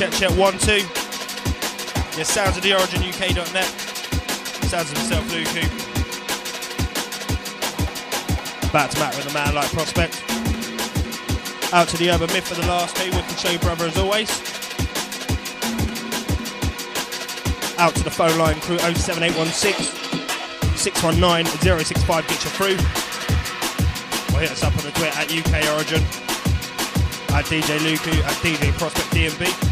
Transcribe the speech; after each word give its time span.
Check, 0.00 0.12
check, 0.12 0.30
one, 0.30 0.56
two. 0.56 0.80
Yeah, 2.16 2.24
sounds 2.24 2.56
of 2.56 2.62
the 2.62 2.72
origin 2.72 3.02
UK.net. 3.02 3.68
Sounds 4.64 4.90
of 4.90 4.96
himself, 4.96 5.28
Lucu. 5.28 5.60
Back 8.72 8.88
to 8.88 8.96
back 8.98 9.14
with 9.14 9.28
a 9.30 9.34
man 9.34 9.54
like 9.54 9.68
Prospect. 9.72 10.24
Out 11.74 11.86
to 11.88 11.98
the 11.98 12.10
urban 12.12 12.32
myth 12.32 12.48
for 12.48 12.54
the 12.54 12.66
last 12.66 12.96
two 12.96 13.10
with 13.10 13.28
the 13.28 13.36
show 13.36 13.58
brother 13.58 13.88
as 13.88 13.98
always. 13.98 14.30
Out 17.78 17.94
to 17.96 18.02
the 18.02 18.10
phone 18.10 18.38
line 18.38 18.58
crew 18.60 18.78
07816 18.78 19.84
619 20.78 21.44
065 21.60 22.26
get 22.26 22.42
you 22.42 22.50
through. 22.56 22.78
Or 24.34 24.40
hit 24.40 24.50
us 24.50 24.64
up 24.64 24.74
on 24.78 24.82
the 24.82 24.92
Twitter 24.92 25.12
at 25.18 25.28
UK 25.28 25.68
Origin, 25.76 26.00
at 27.36 27.44
DJ 27.44 27.76
Lucu, 27.84 28.16
at 28.24 28.32
DJ 28.40 28.72
Prospect 28.78 29.10
DMB. 29.10 29.69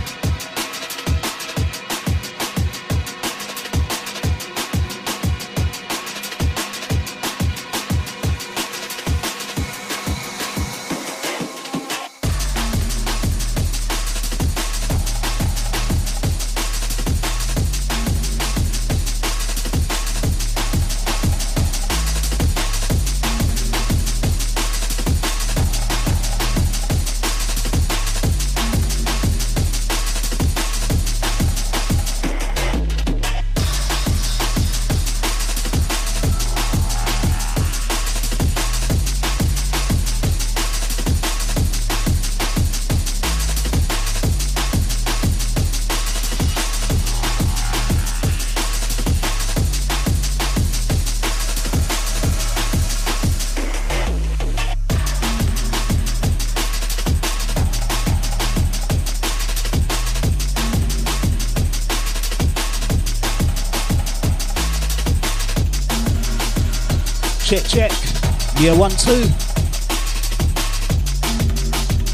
Yeah, 68.69 68.77
one, 68.77 68.91
two. 68.91 69.25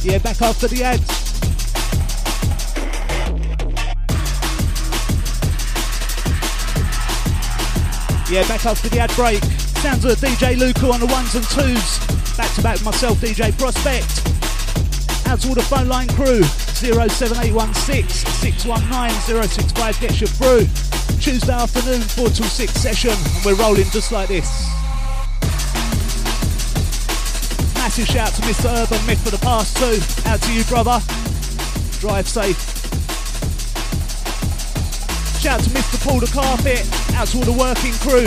Yeah, 0.09 0.19
back 0.19 0.41
after 0.41 0.69
the 0.69 0.85
ads. 0.85 1.03
Yeah, 8.31 8.47
back 8.47 8.65
after 8.67 8.89
the 8.89 9.01
ad 9.01 9.13
break. 9.17 9.43
Sounds 9.83 10.05
of 10.05 10.17
DJ 10.19 10.55
Lucu 10.55 10.93
on 10.93 11.01
the 11.01 11.07
ones 11.07 11.35
and 11.35 11.45
twos. 11.47 11.99
Back 12.37 12.55
to 12.55 12.63
back 12.63 12.75
with 12.75 12.85
myself, 12.85 13.19
DJ 13.19 13.51
Prospect. 13.59 14.07
Out 15.27 15.41
to 15.41 15.49
all 15.49 15.55
the 15.57 15.63
phone 15.63 15.89
line 15.89 16.07
crew. 16.11 16.45
07816 16.45 18.09
619 18.09 19.11
065 19.49 20.01
gets 20.01 20.21
you 20.21 20.29
through. 20.29 20.69
Tuesday 21.19 21.53
afternoon, 21.53 22.01
4 22.01 22.29
till 22.29 22.45
6 22.45 22.73
session, 22.75 23.11
and 23.11 23.45
we're 23.45 23.57
rolling 23.57 23.91
just 23.91 24.13
like 24.13 24.29
this. 24.29 24.64
Massive 27.97 28.13
shout 28.13 28.35
to 28.35 28.43
Mr. 28.43 28.83
Urban 28.83 29.07
Myth 29.07 29.23
for 29.23 29.31
the 29.31 29.39
past 29.39 29.77
two. 29.77 30.29
Out 30.29 30.43
to 30.43 30.53
you, 30.53 30.65
brother. 30.65 30.99
Drive 32.01 32.27
safe. 32.27 32.59
Shout 35.41 35.61
to 35.61 35.71
Mr. 35.71 36.05
Paul 36.05 36.19
the 36.19 36.27
Carpet. 36.27 36.83
Out 37.15 37.29
to 37.29 37.39
all 37.39 37.45
the 37.45 37.53
working 37.53 37.93
crew. 38.03 38.27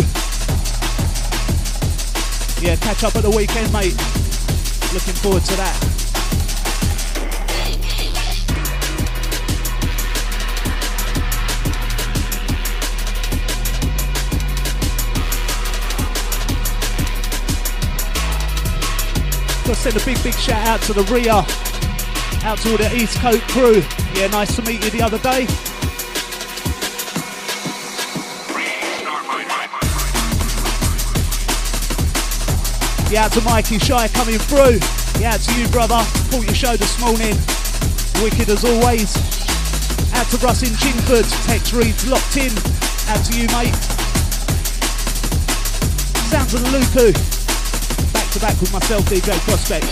Yeah, 2.65 2.77
catch 2.77 3.03
up 3.03 3.17
at 3.17 3.23
the 3.23 3.35
weekend, 3.35 3.73
mate. 3.73 3.91
Looking 4.93 5.15
forward 5.19 5.43
to 5.43 5.55
that. 5.57 5.86
Send 19.87 20.01
a 20.01 20.05
big, 20.05 20.21
big 20.21 20.33
shout 20.33 20.67
out 20.67 20.81
to 20.81 20.91
the 20.91 21.03
RIA, 21.03 21.31
out 22.43 22.57
to 22.57 22.71
all 22.71 22.77
the 22.77 22.93
East 22.93 23.21
Coast 23.21 23.41
crew. 23.47 23.81
Yeah, 24.19 24.27
nice 24.27 24.53
to 24.57 24.61
meet 24.63 24.83
you 24.83 24.91
the 24.91 25.01
other 25.01 25.17
day. 25.19 25.47
Yeah, 33.09 33.23
out 33.23 33.31
to 33.31 33.41
Mikey 33.47 33.79
Shy 33.79 34.09
coming 34.09 34.37
through. 34.39 34.83
Yeah, 35.21 35.35
out 35.35 35.39
to 35.39 35.55
you, 35.55 35.69
brother. 35.69 36.03
Caught 36.31 36.43
your 36.43 36.53
show 36.53 36.75
this 36.75 36.99
morning. 36.99 37.39
Wicked 38.21 38.49
as 38.49 38.65
always. 38.65 39.15
Out 40.11 40.27
to 40.31 40.37
Russ 40.43 40.63
in 40.63 40.75
Chingford. 40.83 41.23
Text 41.47 41.71
reads 41.71 42.05
locked 42.09 42.35
in. 42.35 42.51
Out 43.07 43.23
to 43.23 43.39
you, 43.39 43.47
mate. 43.55 43.73
Sounds 46.27 46.53
of 46.53 46.59
the 46.59 46.77
Lucu 46.77 47.36
to 48.31 48.39
back 48.39 48.59
with 48.59 48.73
myself, 48.73 49.05
DJ 49.05 49.37
Prospect. 49.45 49.85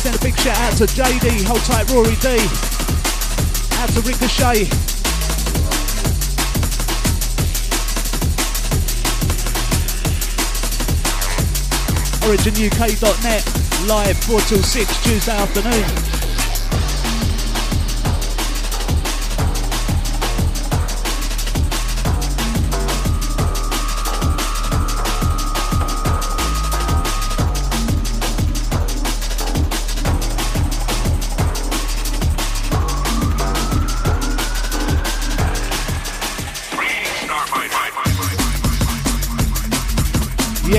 Send 0.00 0.16
a 0.16 0.18
big 0.20 0.38
shout 0.38 0.56
out 0.58 0.72
to 0.78 0.84
JD, 0.86 1.44
hold 1.44 1.60
tight 1.60 1.90
Rory 1.90 2.16
D. 2.16 2.28
Out 3.78 3.90
to 3.90 4.00
Ricochet. 4.00 4.64
OriginUK.net, 12.24 13.86
live 13.86 14.18
4 14.24 14.40
till 14.40 14.62
6 14.62 15.02
Tuesday 15.04 15.32
afternoon. 15.32 16.19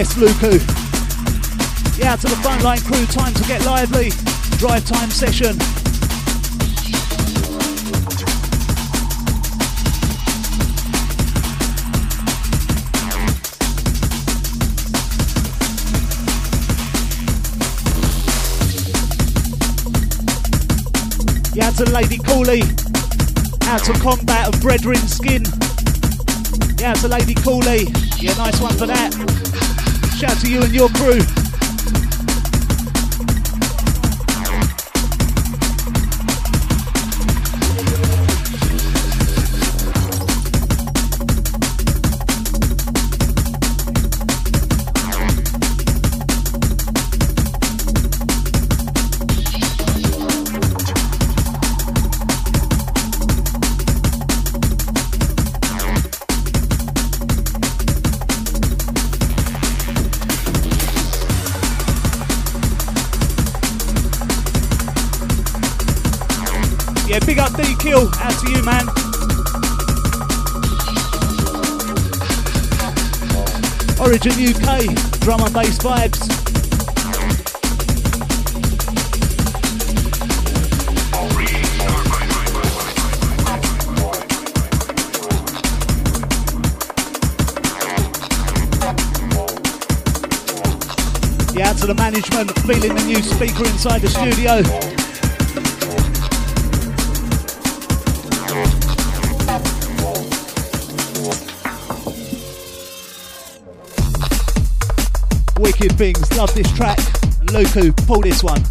Yes, 0.02 0.16
Lucu. 0.16 2.00
Yeah, 2.00 2.16
to 2.16 2.28
the 2.28 2.36
front 2.38 2.64
line 2.64 2.80
crew, 2.80 3.06
time 3.06 3.36
to 3.36 3.44
get 3.44 3.64
lively. 3.68 4.10
Drive 4.58 4.84
time 4.84 5.12
session. 5.12 5.56
Yeah, 21.54 21.70
to 21.70 21.86
Lady 21.92 22.18
Cooley. 22.18 22.64
Out 23.70 23.84
to 23.84 23.94
Combat 24.02 24.52
of 24.52 24.60
Brethren 24.62 24.98
Skin. 24.98 25.44
Yeah, 26.80 26.96
to 26.96 27.08
Lady 27.08 27.36
Cooley. 27.36 27.86
Yeah, 28.18 28.34
nice 28.38 28.60
one 28.60 28.76
for 28.80 28.88
that. 28.88 29.51
Shout 30.22 30.38
to 30.42 30.52
you 30.52 30.62
and 30.62 30.72
your 30.72 30.88
crew. 30.90 31.41
Origin 74.24 74.54
UK, 74.56 74.86
drum 75.22 75.42
and 75.42 75.52
bass 75.52 75.80
vibes. 75.80 76.30
Yeah, 91.56 91.74
to 91.74 91.88
the 91.88 91.96
management, 91.96 92.52
feeling 92.60 92.94
the 92.94 93.04
new 93.04 93.24
speaker 93.24 93.66
inside 93.66 94.02
the 94.02 94.10
studio. 94.10 94.91
Wicked 105.82 105.98
things, 105.98 106.38
love 106.38 106.54
this 106.54 106.72
track. 106.74 107.00
Lucu, 107.48 107.96
pull 108.06 108.22
this 108.22 108.44
one. 108.44 108.62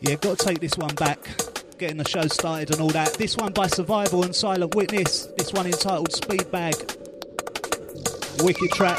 Yeah, 0.00 0.16
got 0.16 0.36
to 0.36 0.44
take 0.44 0.58
this 0.58 0.76
one 0.76 0.92
back 0.96 1.20
getting 1.78 1.96
the 1.96 2.08
show 2.08 2.26
started 2.26 2.72
and 2.72 2.80
all 2.80 2.90
that. 2.90 3.14
This 3.14 3.36
one 3.36 3.52
by 3.52 3.68
Survival 3.68 4.24
and 4.24 4.34
Silent 4.34 4.74
Witness. 4.74 5.26
This 5.38 5.52
one 5.52 5.66
entitled 5.66 6.12
Speed 6.12 6.50
Bag. 6.50 6.74
Wicked 8.42 8.70
track. 8.72 8.98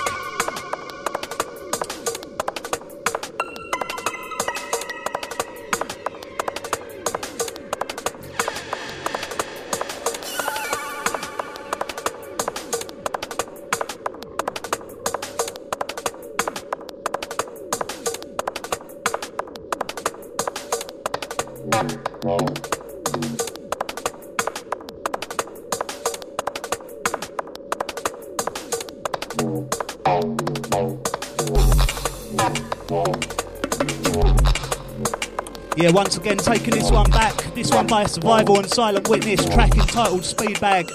Yeah, 35.77 35.89
once 35.91 36.15
again 36.15 36.37
taking 36.37 36.71
this 36.71 36.91
one 36.91 37.09
back. 37.09 37.33
This 37.55 37.71
one 37.71 37.87
by 37.87 38.05
Survival 38.05 38.59
and 38.59 38.69
Silent 38.69 39.09
Witness, 39.09 39.43
track 39.45 39.75
entitled 39.75 40.23
Speed 40.23 40.59
Bag. 40.59 40.89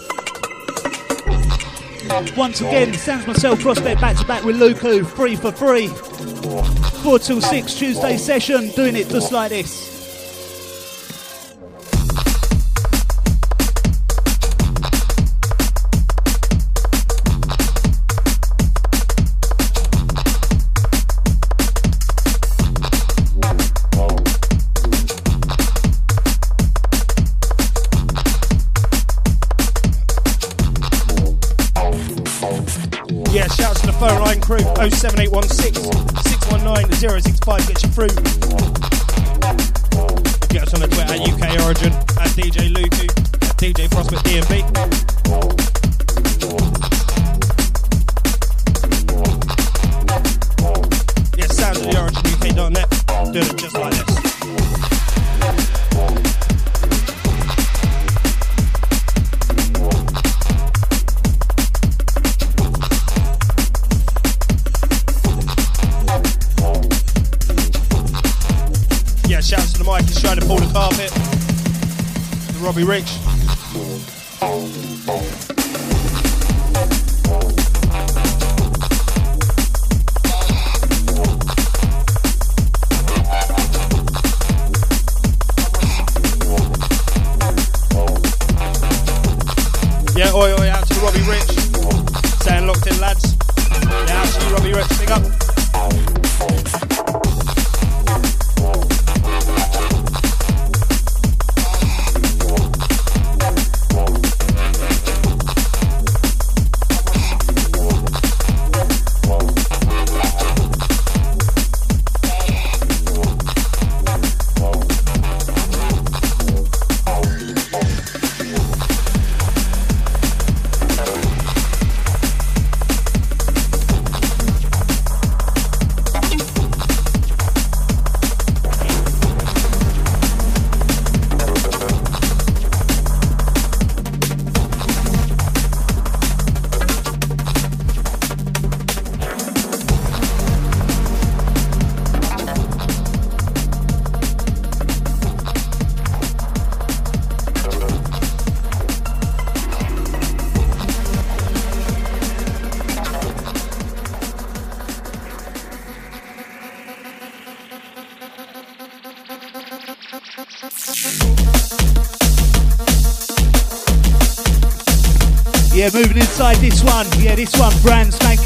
Once 2.36 2.60
again, 2.60 2.94
sounds 2.94 3.26
myself 3.26 3.60
prospect 3.60 4.00
back 4.00 4.16
to 4.16 4.24
back 4.26 4.44
with 4.44 4.56
Lucu, 4.56 5.04
free 5.04 5.34
for 5.34 5.50
free. 5.50 5.88
Four 7.02 7.18
till 7.18 7.40
six 7.40 7.74
Tuesday 7.74 8.16
session, 8.16 8.70
doing 8.70 8.94
it 8.96 9.08
just 9.08 9.32
like 9.32 9.50
this. 9.50 9.95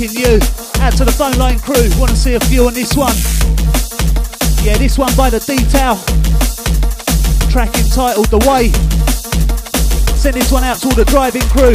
Spanking 0.01 0.23
new. 0.23 0.37
Out 0.81 0.97
to 0.97 1.05
the 1.05 1.13
phone 1.13 1.37
line 1.37 1.59
crew. 1.59 1.89
Want 1.99 2.11
to 2.11 2.17
see 2.17 2.35
a 2.35 2.41
few 2.41 2.67
on 2.67 2.75
this 2.75 2.97
one. 2.97 3.15
Yeah, 4.65 4.77
this 4.79 4.99
one 4.99 5.15
by 5.17 5.31
the 5.31 5.41
detail. 5.41 5.97
Track 7.51 7.75
entitled 7.77 8.27
The 8.27 8.39
Way. 8.49 8.71
Send 10.17 10.37
this 10.37 10.53
one 10.53 10.65
out 10.65 10.79
to 10.79 10.89
all 10.89 10.95
the 10.95 11.05
driving 11.05 11.43
crew. 11.43 11.75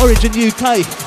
Origin 0.00 0.32
UK. 0.32 1.01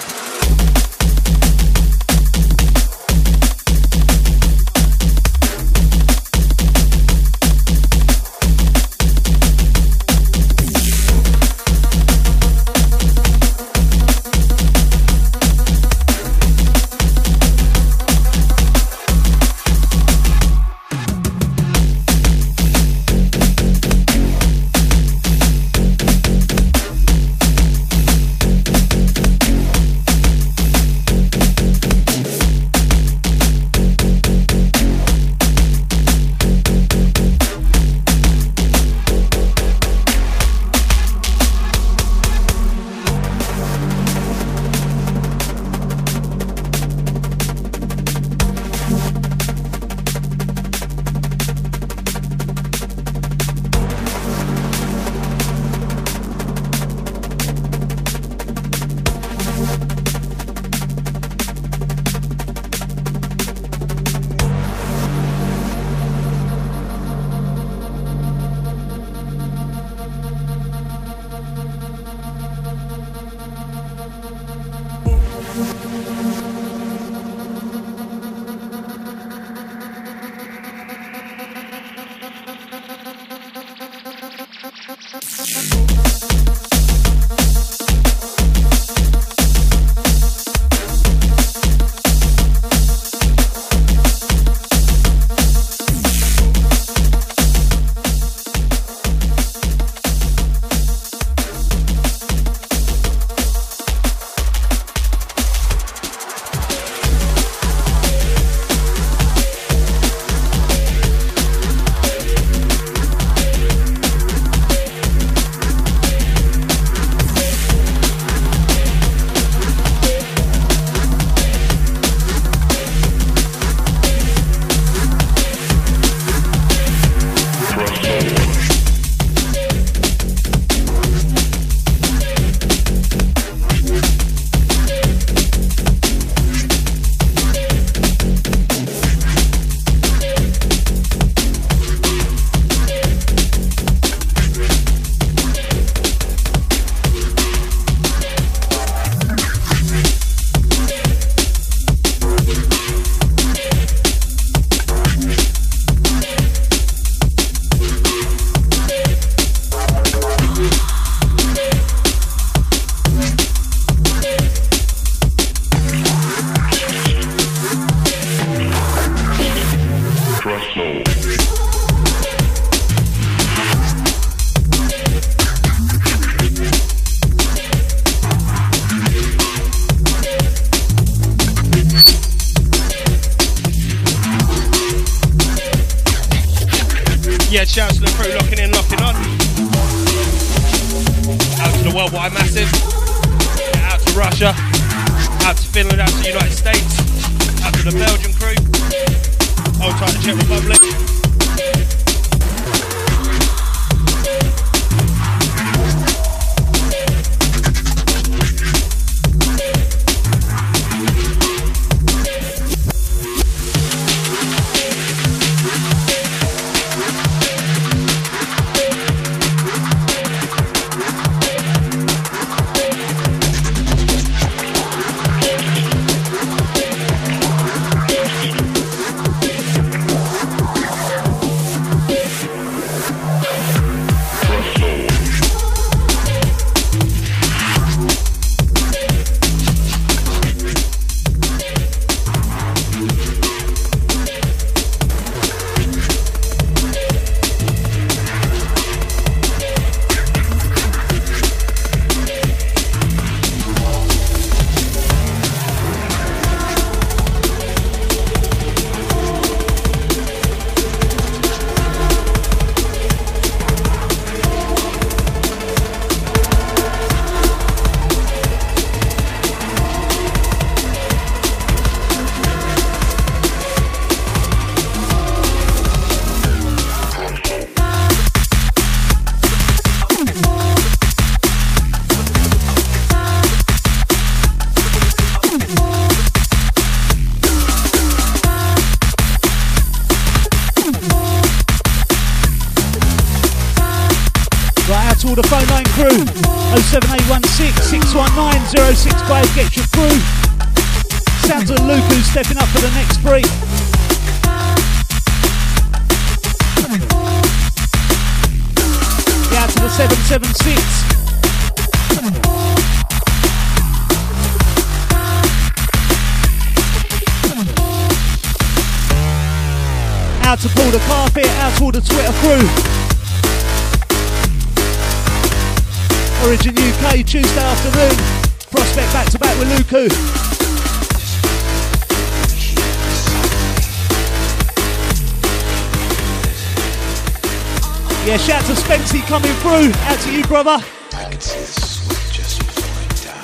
Brother. 339.75 340.77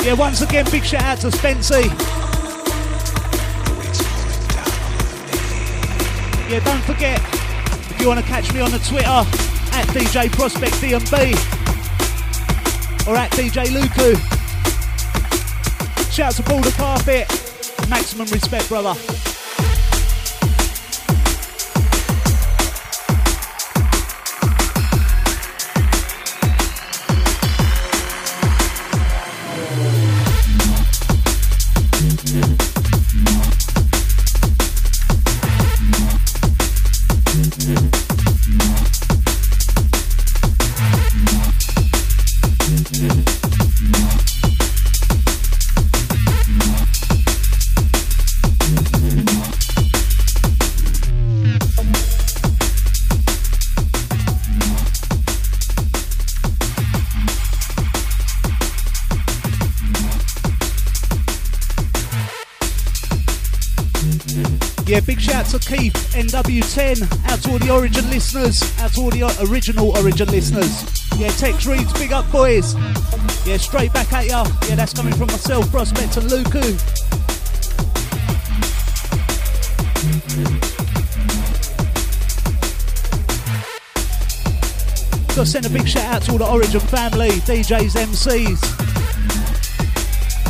Yeah, 0.01 0.13
once 0.13 0.39
again, 0.39 0.65
big 0.71 0.85
shout 0.85 1.03
out 1.03 1.17
to 1.19 1.27
Spency. 1.27 1.83
Yeah, 6.49 6.61
don't 6.63 6.81
forget, 6.83 7.19
if 7.91 7.99
you 7.99 8.07
want 8.07 8.21
to 8.21 8.25
catch 8.25 8.53
me 8.53 8.61
on 8.61 8.71
the 8.71 8.79
Twitter, 8.79 9.09
at 9.73 9.85
DJ 9.87 10.31
Prospect 10.31 10.75
DMB 10.75 11.35
or 13.09 13.17
at 13.17 13.29
DJ 13.31 13.65
Lucu. 13.65 14.15
Shout 16.13 16.27
out 16.27 16.35
to 16.35 16.43
the 16.43 16.73
Carpet. 16.77 17.27
Maximum 17.89 18.27
respect, 18.29 18.69
brother. 18.69 18.95
To 65.51 65.59
Keith, 65.59 65.93
NW10, 66.15 67.29
out 67.29 67.41
to 67.41 67.51
all 67.51 67.59
the 67.59 67.69
Origin 67.71 68.09
listeners, 68.09 68.63
out 68.79 68.93
to 68.93 69.01
all 69.01 69.09
the 69.09 69.23
original 69.51 69.91
Origin 69.97 70.29
listeners. 70.29 70.85
Yeah, 71.17 71.27
Tex 71.31 71.65
Reeds, 71.65 71.91
big 71.99 72.13
up 72.13 72.31
boys. 72.31 72.73
Yeah, 73.45 73.57
straight 73.57 73.91
back 73.91 74.13
at 74.13 74.27
ya. 74.27 74.45
Yeah, 74.69 74.75
that's 74.75 74.93
coming 74.93 75.13
from 75.13 75.27
myself, 75.27 75.69
Prospect 75.69 76.15
and 76.15 76.29
Lucu. 76.29 76.77
Got 85.35 85.35
to 85.35 85.45
send 85.45 85.65
a 85.65 85.69
big 85.69 85.85
shout 85.85 86.15
out 86.15 86.21
to 86.21 86.31
all 86.31 86.37
the 86.37 86.49
Origin 86.49 86.79
family, 86.79 87.31
DJs, 87.41 87.97
MCs, 87.97 88.61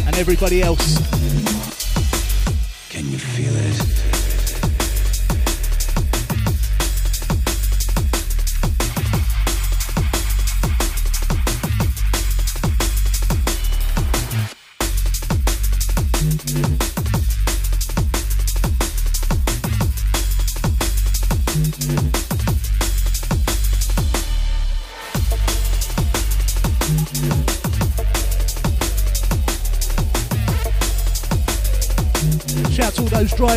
and 0.06 0.16
everybody 0.16 0.62
else. 0.62 1.61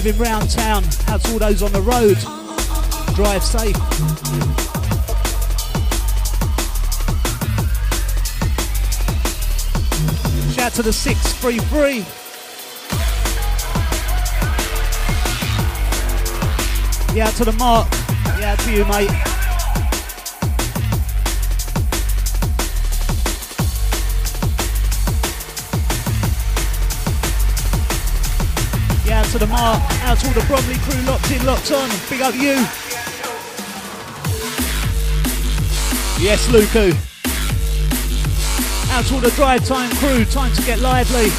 Driving 0.04 0.20
round 0.20 0.50
town. 0.50 0.82
To 0.82 1.32
all 1.32 1.38
those 1.38 1.62
on 1.62 1.72
the 1.72 1.80
road. 1.80 2.18
Drive 3.14 3.42
safe. 3.42 3.76
Shout 10.54 10.72
to 10.72 10.82
the 10.82 10.92
633. 10.92 12.04
Yeah, 17.16 17.30
to 17.30 17.44
the 17.44 17.52
mark. 17.52 17.88
Yeah, 18.38 18.56
to 18.56 18.72
you, 18.72 18.84
mate. 18.86 19.33
To 29.34 29.40
the 29.40 29.46
mark. 29.48 29.82
Out 30.04 30.16
to 30.20 30.28
all 30.28 30.32
the 30.32 30.46
Bromley 30.46 30.76
crew 30.78 31.02
locked 31.02 31.28
in, 31.32 31.44
locked 31.44 31.72
on. 31.72 31.90
Big 32.08 32.20
up 32.20 32.34
you. 32.34 32.54
Yes, 36.22 36.46
Lucu. 36.46 36.94
Out 38.92 39.04
to 39.06 39.14
all 39.14 39.20
the 39.20 39.32
drive 39.32 39.64
time 39.66 39.90
crew. 39.96 40.24
Time 40.24 40.52
to 40.52 40.62
get 40.62 40.78
lively. 40.78 41.30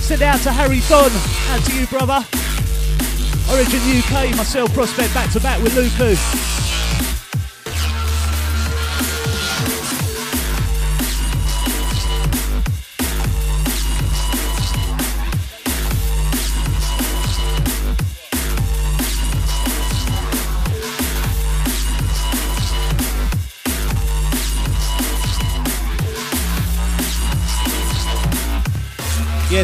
Send 0.00 0.22
out 0.22 0.40
to 0.40 0.52
Harry 0.52 0.80
Don. 0.88 1.10
Out 1.50 1.62
to 1.66 1.78
you, 1.78 1.86
brother. 1.88 2.24
Origin 3.52 3.80
UK, 3.98 4.34
myself, 4.38 4.72
Prospect, 4.72 5.12
back 5.12 5.30
to 5.32 5.40
back 5.40 5.62
with 5.62 5.74
Lucu. 5.74 6.55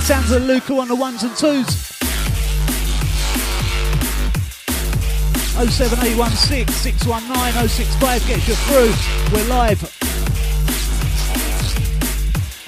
Sounds 0.02 0.32
of 0.32 0.42
Lucu 0.42 0.80
on 0.80 0.88
the 0.88 0.96
ones 0.96 1.22
and 1.22 1.34
twos. 1.36 1.66
07816 5.70 6.66
619 6.66 7.68
065 7.68 8.26
gets 8.26 8.48
you 8.48 8.54
through. 8.66 8.92
We're 9.32 9.48
live. 9.48 9.80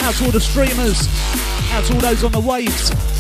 Out 0.01 0.15
to 0.15 0.25
all 0.27 0.31
the 0.31 0.41
streamers. 0.41 1.09
Out 1.73 1.85
to 1.87 1.95
all 1.95 2.01
those 2.01 2.23
on 2.23 2.31
the 2.31 2.41
waves. 2.41 3.14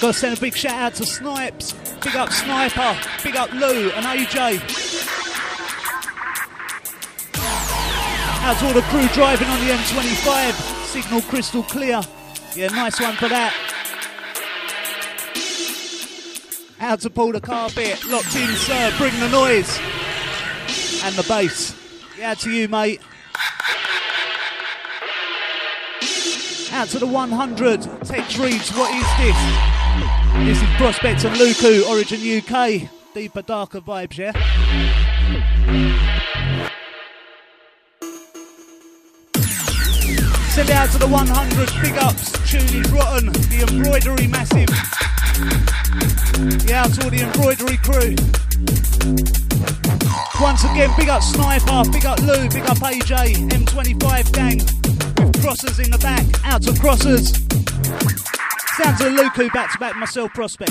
Gotta 0.00 0.12
send 0.12 0.36
a 0.36 0.40
big 0.40 0.54
shout 0.54 0.74
out 0.74 0.94
to 0.96 1.06
Snipes. 1.06 1.72
Big 2.04 2.16
up 2.16 2.30
Sniper. 2.30 2.98
Big 3.24 3.34
up 3.34 3.50
Lou 3.52 3.90
and 3.90 4.04
AJ. 4.04 4.60
Out 8.44 8.58
to 8.58 8.66
all 8.66 8.74
the 8.74 8.82
crew 8.82 9.08
driving 9.08 9.48
on 9.48 9.58
the 9.60 9.72
M25. 9.72 10.52
Signal 10.84 11.22
crystal 11.22 11.62
clear. 11.62 12.02
Yeah, 12.54 12.68
nice 12.68 13.00
one 13.00 13.16
for 13.16 13.28
that. 13.28 13.54
Out 16.78 17.00
to 17.00 17.10
pull 17.10 17.32
the 17.32 17.40
carpet. 17.40 18.04
Locked 18.06 18.36
in, 18.36 18.54
sir. 18.54 18.94
Bring 18.98 19.18
the 19.18 19.28
noise. 19.30 19.78
And 21.02 21.14
the 21.14 21.24
bass. 21.26 21.74
Yeah, 22.18 22.34
to 22.34 22.50
you, 22.50 22.68
mate. 22.68 23.00
Out 26.72 26.88
to 26.88 26.98
the 26.98 27.06
100. 27.06 27.82
Text 28.04 28.38
reads, 28.38 28.70
what 28.76 28.94
is 28.94 29.06
this? 29.18 29.85
This 30.44 30.62
is 30.62 30.68
Prospect 30.76 31.24
and 31.24 31.36
Lucu, 31.36 31.86
Origin 31.88 32.20
UK. 32.20 32.90
Deeper, 33.14 33.42
darker 33.42 33.80
vibes, 33.80 34.16
yeah? 34.16 34.32
Send 40.50 40.70
out 40.70 40.90
to 40.90 40.98
the 40.98 41.06
100 41.06 41.82
big 41.82 41.98
ups. 41.98 42.32
Tune 42.50 42.62
is 42.62 42.90
rotten. 42.90 43.32
The 43.32 43.66
embroidery 43.68 44.26
massive. 44.26 44.68
Yeah, 46.68 46.82
out 46.82 46.94
to 46.94 47.04
all 47.04 47.10
the 47.10 47.20
embroidery 47.20 47.76
crew. 47.78 48.16
Once 50.40 50.64
again, 50.64 50.90
big 50.96 51.08
up 51.08 51.22
Sniper, 51.22 51.90
big 51.90 52.06
up 52.06 52.18
Lou, 52.20 52.48
big 52.48 52.68
up 52.68 52.78
AJ, 52.78 53.48
M25 53.50 54.32
gang 54.32 54.58
with 54.58 55.42
crossers 55.42 55.82
in 55.84 55.90
the 55.90 55.98
back. 55.98 56.24
Out 56.44 56.62
to 56.62 56.72
crossers. 56.72 57.32
Sounds 58.76 59.00
of 59.00 59.12
Lucu 59.12 59.50
back 59.54 59.72
to 59.72 59.78
back 59.78 59.96
myself 59.96 60.34
prospect. 60.34 60.70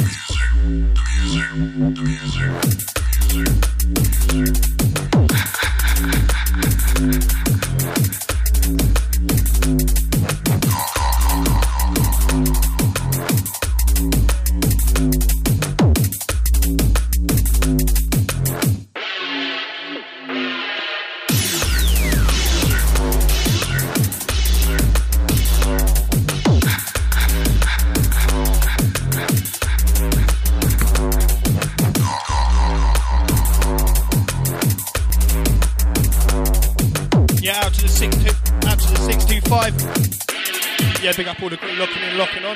Up 41.45 41.51
the 41.51 41.57
crew 41.57 41.75
locking 41.75 42.01
in, 42.01 42.17
locking 42.17 42.43
on. 42.43 42.55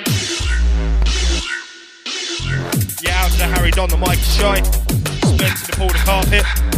Yeah, 3.03 3.23
out 3.23 3.31
to 3.33 3.43
Harry 3.43 3.69
Don, 3.69 3.87
the 3.87 3.97
mic 3.97 4.17
shy. 4.17 4.63
Spencer 4.63 5.71
to 5.71 5.77
pull 5.77 5.89
the 5.89 5.93
carpet. 5.99 6.68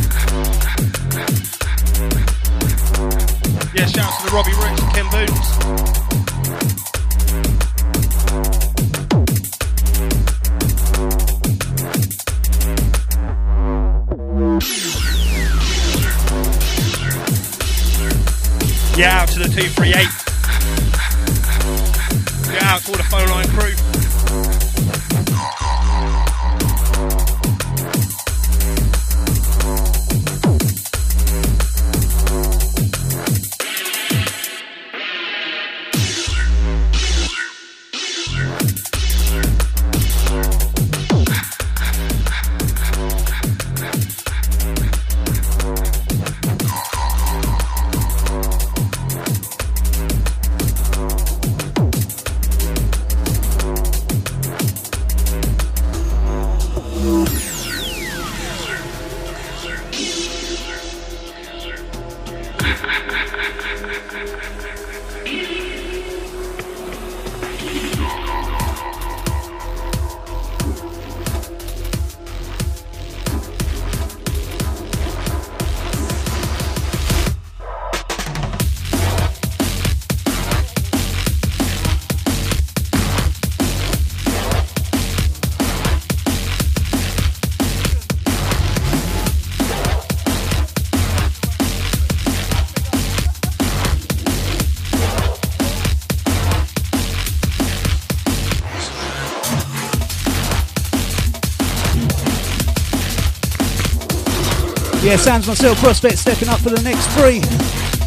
Yeah, 105.12 105.18
sounds 105.18 105.46
myself 105.46 105.78
prospect 105.80 106.20
stepping 106.20 106.48
up 106.48 106.62
for 106.62 106.70
the 106.70 106.82
next 106.84 107.06
three. 107.18 107.42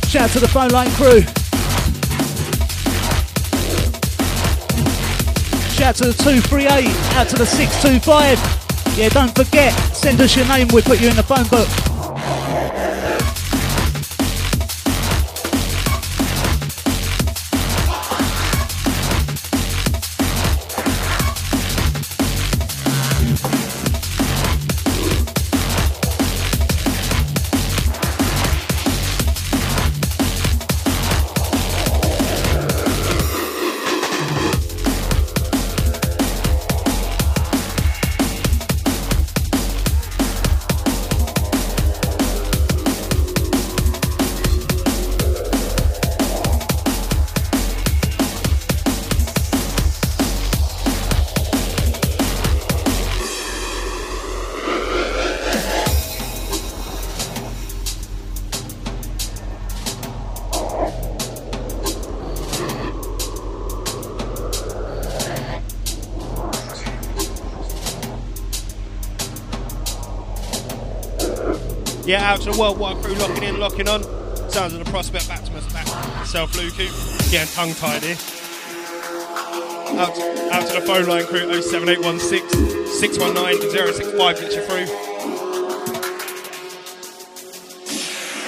Shout 0.09 0.23
out 0.23 0.31
to 0.31 0.41
the 0.41 0.49
phone 0.49 0.71
line 0.71 0.91
crew. 0.93 1.21
Shout 5.77 5.89
out 5.89 5.97
to 5.97 6.05
the 6.07 6.15
238, 6.15 6.89
out 7.17 7.29
to 7.29 7.37
the 7.37 7.45
625. 7.45 8.97
Yeah, 8.97 9.11
don't 9.11 9.37
forget, 9.37 9.75
send 9.95 10.19
us 10.23 10.35
your 10.35 10.49
name, 10.49 10.69
we'll 10.73 10.83
put 10.83 10.99
you 10.99 11.11
in 11.11 11.17
the 11.17 11.23
phone 11.23 11.47
book. 11.49 11.94
Out 72.25 72.41
to 72.41 72.53
the 72.53 72.59
worldwide 72.59 72.97
crew 73.05 73.15
locking 73.17 73.43
in, 73.43 73.61
locking 73.61 73.87
on. 73.87 74.03
Sounds 74.51 74.73
of 74.73 74.83
the 74.83 74.91
prospect 74.91 75.29
back 75.29 75.45
to 75.45 75.53
myself, 75.53 76.55
Lucu. 76.55 76.89
Getting 77.31 77.55
tongue 77.55 77.75
tied 77.75 78.03
here. 78.03 78.17
Out 80.01 80.15
to, 80.15 80.49
out 80.51 80.67
to 80.69 80.81
the 80.81 80.87
phone 80.87 81.05
line 81.07 81.27
crew 81.27 81.63
07816 81.63 82.87
619 82.87 83.71
065 83.71 84.41
gets 84.41 84.57
you 84.57 84.63
through. 84.63 84.89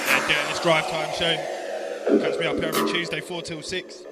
And 0.09 0.23
uh, 0.23 0.27
doing 0.27 0.47
this 0.49 0.59
drive 0.61 0.89
time 0.89 1.13
show. 1.13 1.35
Catch 2.19 2.39
me 2.39 2.47
up 2.47 2.57
every 2.57 2.91
Tuesday, 2.91 3.21
4 3.21 3.43
till 3.43 3.61
6. 3.61 4.06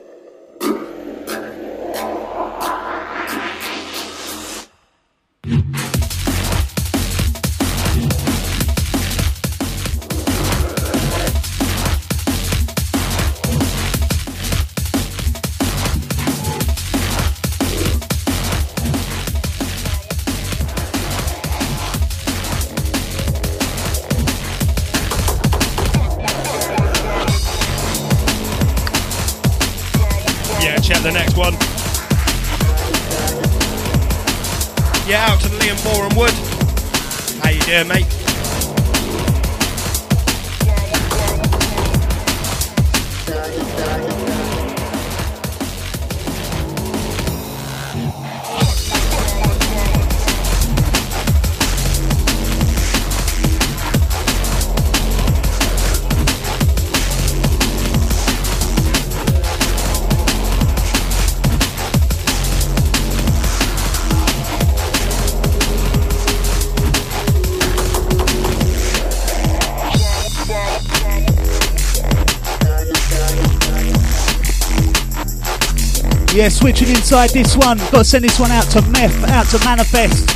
Yeah, 76.36 76.50
switching 76.50 76.90
inside 76.90 77.30
this 77.30 77.56
one. 77.56 77.78
Got 77.78 77.92
to 77.92 78.04
send 78.04 78.26
this 78.26 78.38
one 78.38 78.52
out 78.52 78.66
to 78.72 78.82
Meth, 78.90 79.24
out 79.30 79.46
to 79.48 79.60
Manifest. 79.64 80.30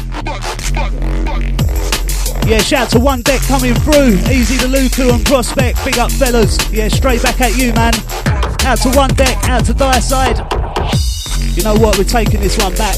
Yeah, 2.47 2.59
shout 2.59 2.89
to 2.91 2.99
One 3.01 3.21
Deck 3.21 3.41
coming 3.41 3.75
through. 3.75 4.13
Easy 4.31 4.57
to 4.59 4.67
Lucu 4.67 5.13
and 5.13 5.25
Prospect. 5.25 5.83
Big 5.83 5.99
up, 5.99 6.09
fellas. 6.09 6.57
Yeah, 6.71 6.87
straight 6.87 7.21
back 7.21 7.41
at 7.41 7.57
you, 7.57 7.73
man. 7.73 7.91
Out 8.65 8.77
to 8.83 8.91
One 8.91 9.09
Deck, 9.09 9.43
out 9.49 9.65
to 9.65 9.73
Die 9.73 9.99
Side. 9.99 10.37
You 11.57 11.63
know 11.63 11.75
what? 11.75 11.97
We're 11.97 12.05
taking 12.05 12.39
this 12.39 12.57
one 12.57 12.73
back. 12.75 12.95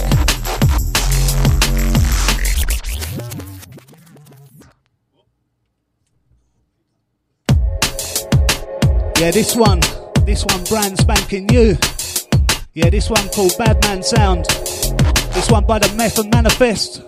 Yeah, 9.19 9.31
this 9.31 9.55
one, 9.55 9.79
this 10.23 10.45
one 10.45 10.63
brand 10.65 10.99
spanking 10.99 11.47
new. 11.47 11.75
Yeah, 12.73 12.89
this 12.89 13.09
one 13.09 13.27
called 13.27 13.51
Badman 13.57 14.01
Sound. 14.01 14.45
This 15.33 15.51
one 15.51 15.65
by 15.65 15.77
the 15.79 15.93
Meth 15.97 16.17
and 16.19 16.31
Manifest. 16.31 17.01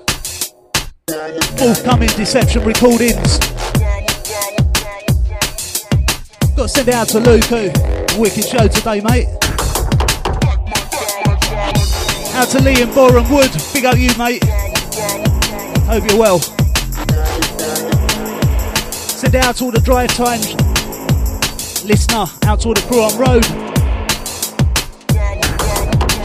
Forthcoming 1.57 2.09
Deception 2.17 2.65
Recordings. 2.65 3.39
Got 6.57 6.63
to 6.63 6.67
send 6.67 6.89
it 6.89 6.93
out 6.93 7.07
to 7.09 7.19
Lucu. 7.19 7.69
Eh? 7.69 8.19
Wicked 8.19 8.43
show 8.43 8.67
today, 8.67 8.99
mate. 8.99 9.27
Out 12.35 12.49
to 12.49 12.61
Lee 12.61 12.81
and 12.81 12.91
Borehamwood. 12.91 13.73
Big 13.73 13.85
up 13.85 13.97
you, 13.97 14.11
mate. 14.17 14.43
Hope 15.87 16.03
you're 16.09 16.19
well. 16.19 16.39
Send 18.91 19.35
out 19.35 19.55
to 19.55 19.63
all 19.63 19.71
the 19.71 19.79
drive 19.79 20.09
time 20.09 20.41
listener, 21.85 22.25
out 22.43 22.59
to 22.61 22.67
all 22.67 22.73
the 22.73 22.85
crew 22.89 23.01
on 23.01 23.17
road 23.17 23.62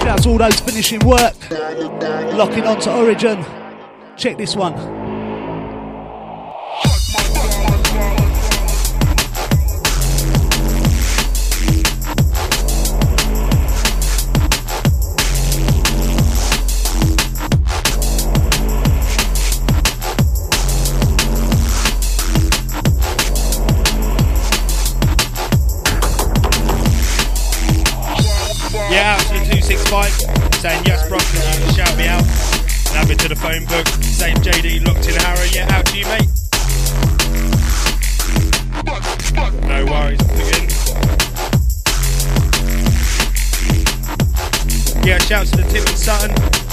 out 0.08 0.26
all 0.26 0.38
those 0.38 0.58
finishing 0.60 1.00
work, 1.00 1.34
locking 1.50 2.64
on 2.64 2.80
to 2.80 2.94
Origin. 2.94 3.44
Check 4.16 4.38
this 4.38 4.56
one. 4.56 4.97
Phone 33.48 33.64
book, 33.64 33.86
saying 34.02 34.36
JD 34.38 34.86
locked 34.86 35.08
in 35.08 35.14
Harrow, 35.14 35.44
yeah, 35.52 35.74
out 35.74 35.86
to 35.86 35.96
you, 35.96 36.04
mate. 36.04 36.28
No 39.66 39.84
worries, 39.86 40.20
again. 40.20 40.68
Yeah, 45.06 45.18
shouts 45.18 45.50
to 45.52 45.56
the 45.58 45.68
Tim 45.70 45.86
and 45.86 45.96
Sutton. 45.96 46.67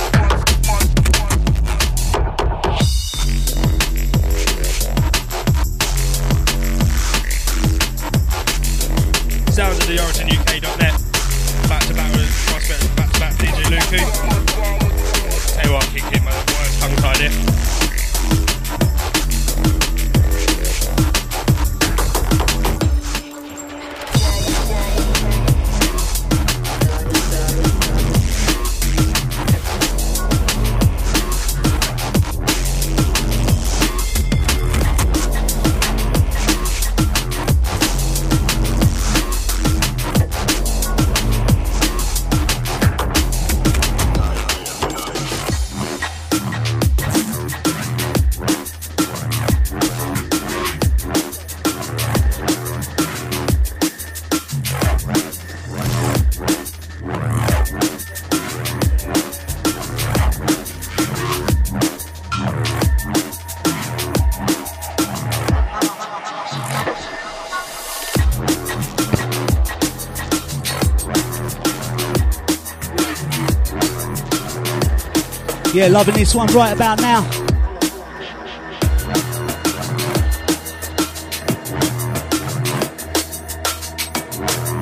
Yeah, 75.76 75.88
loving 75.88 76.16
this 76.16 76.34
one 76.34 76.48
right 76.54 76.72
about 76.72 77.02
now. 77.02 77.22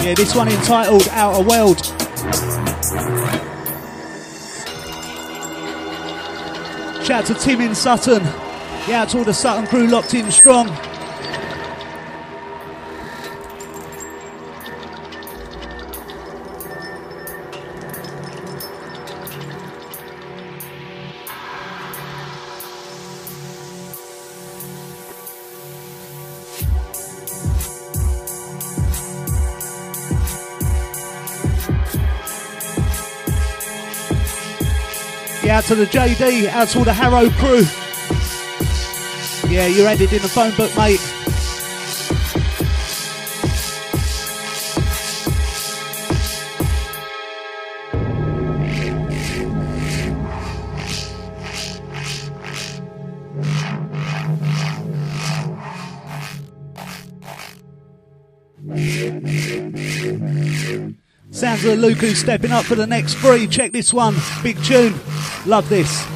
Yeah, 0.03 0.13
this 0.13 0.35
one 0.35 0.49
entitled 0.49 1.07
Outer 1.09 1.49
World. 1.49 1.83
Shout 7.03 7.09
out 7.09 7.25
to 7.25 7.33
Tim 7.33 7.61
in 7.61 7.73
Sutton. 7.73 8.21
Yeah, 8.87 9.01
out 9.01 9.09
to 9.09 9.17
all 9.17 9.23
the 9.23 9.33
Sutton 9.33 9.65
crew 9.65 9.87
locked 9.87 10.13
in 10.13 10.29
strong. 10.29 10.67
Out 35.63 35.69
to 35.69 35.75
the 35.75 35.85
JD, 35.85 36.47
out 36.49 36.67
to 36.67 36.79
all 36.79 36.83
the 36.83 36.91
Harrow 36.91 37.29
crew. 37.29 37.61
Yeah, 39.49 39.67
you're 39.67 39.87
added 39.87 40.11
in 40.11 40.21
the 40.21 40.27
phone 40.27 40.53
book, 40.57 40.75
mate. 40.75 40.99
Sounds 61.31 61.63
of 61.63 61.79
Lucu 61.79 62.13
stepping 62.13 62.51
up 62.51 62.65
for 62.65 62.75
the 62.75 62.85
next 62.85 63.13
three. 63.13 63.47
Check 63.47 63.71
this 63.71 63.93
one. 63.93 64.17
Big 64.43 64.61
tune. 64.61 64.99
Love 65.45 65.67
this. 65.67 66.07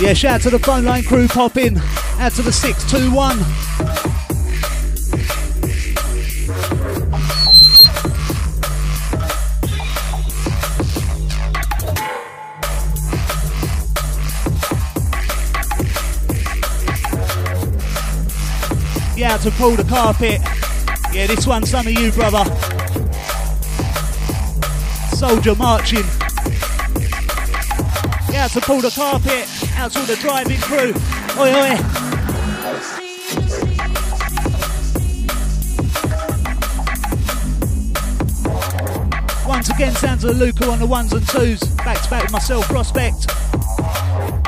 Yeah, 0.00 0.12
shout 0.12 0.34
out 0.34 0.40
to 0.42 0.50
the 0.50 0.58
phone 0.58 0.84
line 0.84 1.04
crew 1.04 1.28
popping. 1.28 1.78
Out 2.18 2.32
to 2.32 2.42
the 2.42 2.52
621. 2.52 3.73
To 19.44 19.50
pull 19.50 19.76
the 19.76 19.84
carpet. 19.84 20.40
Yeah, 21.12 21.26
this 21.26 21.46
one's 21.46 21.68
some 21.68 21.86
of 21.86 21.92
you, 21.92 22.10
brother. 22.12 22.44
Soldier 25.14 25.54
marching. 25.54 26.06
Yeah, 28.32 28.48
to 28.48 28.60
pull 28.62 28.80
the 28.80 28.90
carpet. 28.90 29.46
Out 29.76 29.92
to 29.92 30.00
the 30.06 30.16
driving 30.16 30.58
crew. 30.60 30.94
Oi, 31.38 31.52
oi. 31.52 31.76
Once 39.46 39.68
again, 39.68 39.94
sounds 39.96 40.24
of 40.24 40.36
Lucu 40.36 40.72
on 40.72 40.78
the 40.78 40.86
ones 40.86 41.12
and 41.12 41.28
twos. 41.28 41.60
Back 41.84 42.00
to 42.00 42.08
back 42.08 42.22
with 42.22 42.32
myself, 42.32 42.66
Prospect. 42.68 43.26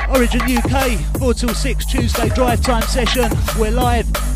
Origin 0.09 0.41
UK, 0.41 0.97
4 1.19 1.33
till 1.35 1.53
6 1.53 1.85
Tuesday 1.85 2.29
drive 2.29 2.61
time 2.61 2.81
session. 2.81 3.29
We're 3.59 3.69
live. 3.69 4.26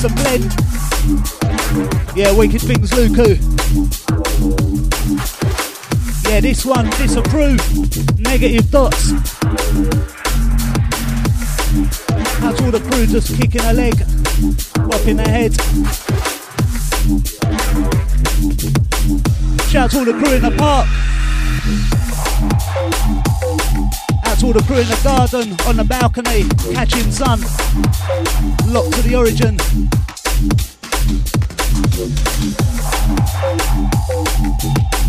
Mix 0.00 0.04
and 0.04 0.14
blend. 0.16 0.44
Yeah, 2.16 2.32
Wicked 2.32 2.62
Things 2.62 2.90
Lucu. 2.90 3.36
Yeah, 6.28 6.40
this 6.40 6.64
one, 6.64 6.88
disapprove. 6.90 7.60
Negative 8.18 8.70
dots. 8.70 9.12
Out 12.42 12.56
to 12.56 12.64
all 12.64 12.70
the 12.70 12.80
crew 12.90 13.06
just 13.06 13.36
kicking 13.36 13.60
a 13.62 13.72
leg, 13.72 13.94
bopping 14.88 15.16
their 15.16 15.28
head. 15.28 15.54
Shout 19.68 19.84
out 19.84 19.90
to 19.90 19.98
all 19.98 20.04
the 20.04 20.12
crew 20.12 20.34
in 20.34 20.42
the 20.42 20.50
park. 20.56 20.88
Out 24.24 24.38
to 24.38 24.46
all 24.46 24.52
the 24.52 24.62
crew 24.62 24.78
in 24.78 24.88
the 24.88 25.00
garden, 25.04 25.56
on 25.66 25.76
the 25.76 25.84
balcony, 25.84 26.44
catching 26.74 27.10
sun. 27.10 27.40
Locked 28.66 28.92
to 28.92 29.02
the 29.02 29.14
origin. 29.16 29.56
Yeah, 29.56 29.96
send 33.26 34.99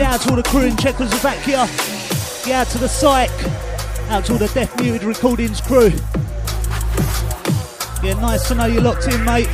it 0.00 0.06
out 0.06 0.20
to 0.22 0.30
all 0.30 0.36
the 0.36 0.42
crew 0.42 0.62
in 0.62 0.76
Czechoslovakia. 0.76 1.68
Yeah, 2.46 2.60
out 2.62 2.68
to 2.68 2.78
the 2.78 2.88
psych. 2.88 3.30
Out 4.10 4.24
to 4.26 4.32
all 4.32 4.38
the 4.38 4.48
Deaf 4.48 4.74
Muted 4.80 5.04
Recordings 5.04 5.60
crew. 5.60 5.90
Yeah, 8.02 8.14
nice 8.20 8.48
to 8.48 8.54
know 8.54 8.66
you're 8.66 8.82
locked 8.82 9.06
in, 9.08 9.24
mate. 9.24 9.48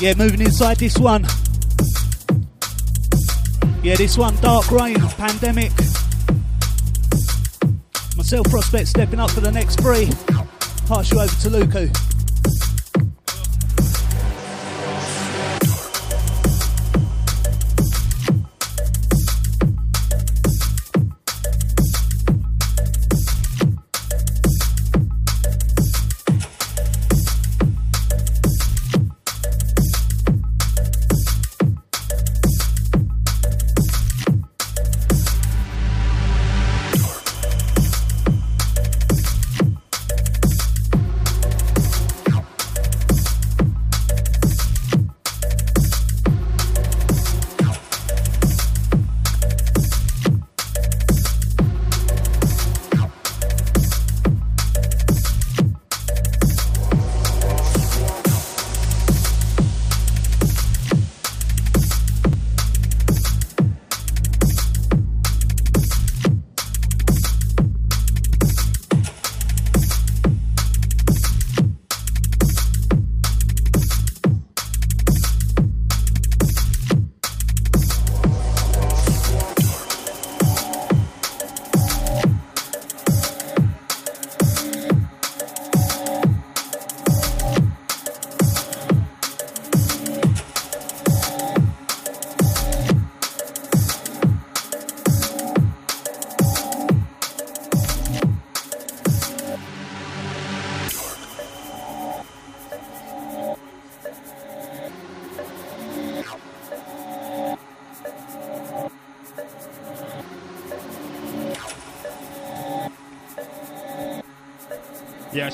Yeah, 0.00 0.14
moving 0.14 0.40
inside 0.40 0.78
this 0.78 0.96
one. 0.96 1.26
Yeah, 3.82 3.96
this 3.96 4.16
one, 4.16 4.34
Dark 4.36 4.70
Rain, 4.70 4.98
Pandemic. 4.98 5.72
Myself, 8.16 8.48
Prospect, 8.48 8.88
stepping 8.88 9.20
up 9.20 9.30
for 9.30 9.40
the 9.40 9.52
next 9.52 9.78
three. 9.78 10.08
Pass 10.88 11.12
you 11.12 11.20
over 11.20 11.28
to 11.28 11.50
Lucu. 11.50 12.09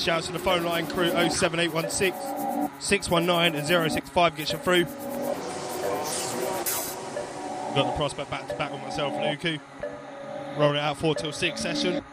Shouts 0.07 0.27
to 0.29 0.33
the 0.33 0.39
phone 0.39 0.63
line 0.63 0.87
crew 0.87 1.11
07816 1.11 2.13
619 2.79 3.59
and 3.59 3.67
065 3.67 4.37
gets 4.37 4.53
you 4.53 4.59
through. 4.59 4.85
Got 7.75 7.91
the 7.91 7.97
prospect 7.97 8.31
back 8.31 8.47
to 8.47 8.55
back 8.55 8.71
with 8.71 8.83
myself 8.83 9.15
and. 9.15 9.59
Rolling 10.57 10.79
out 10.79 10.97
4 10.97 11.17
till 11.17 11.33
6 11.33 11.61
session. 11.61 12.05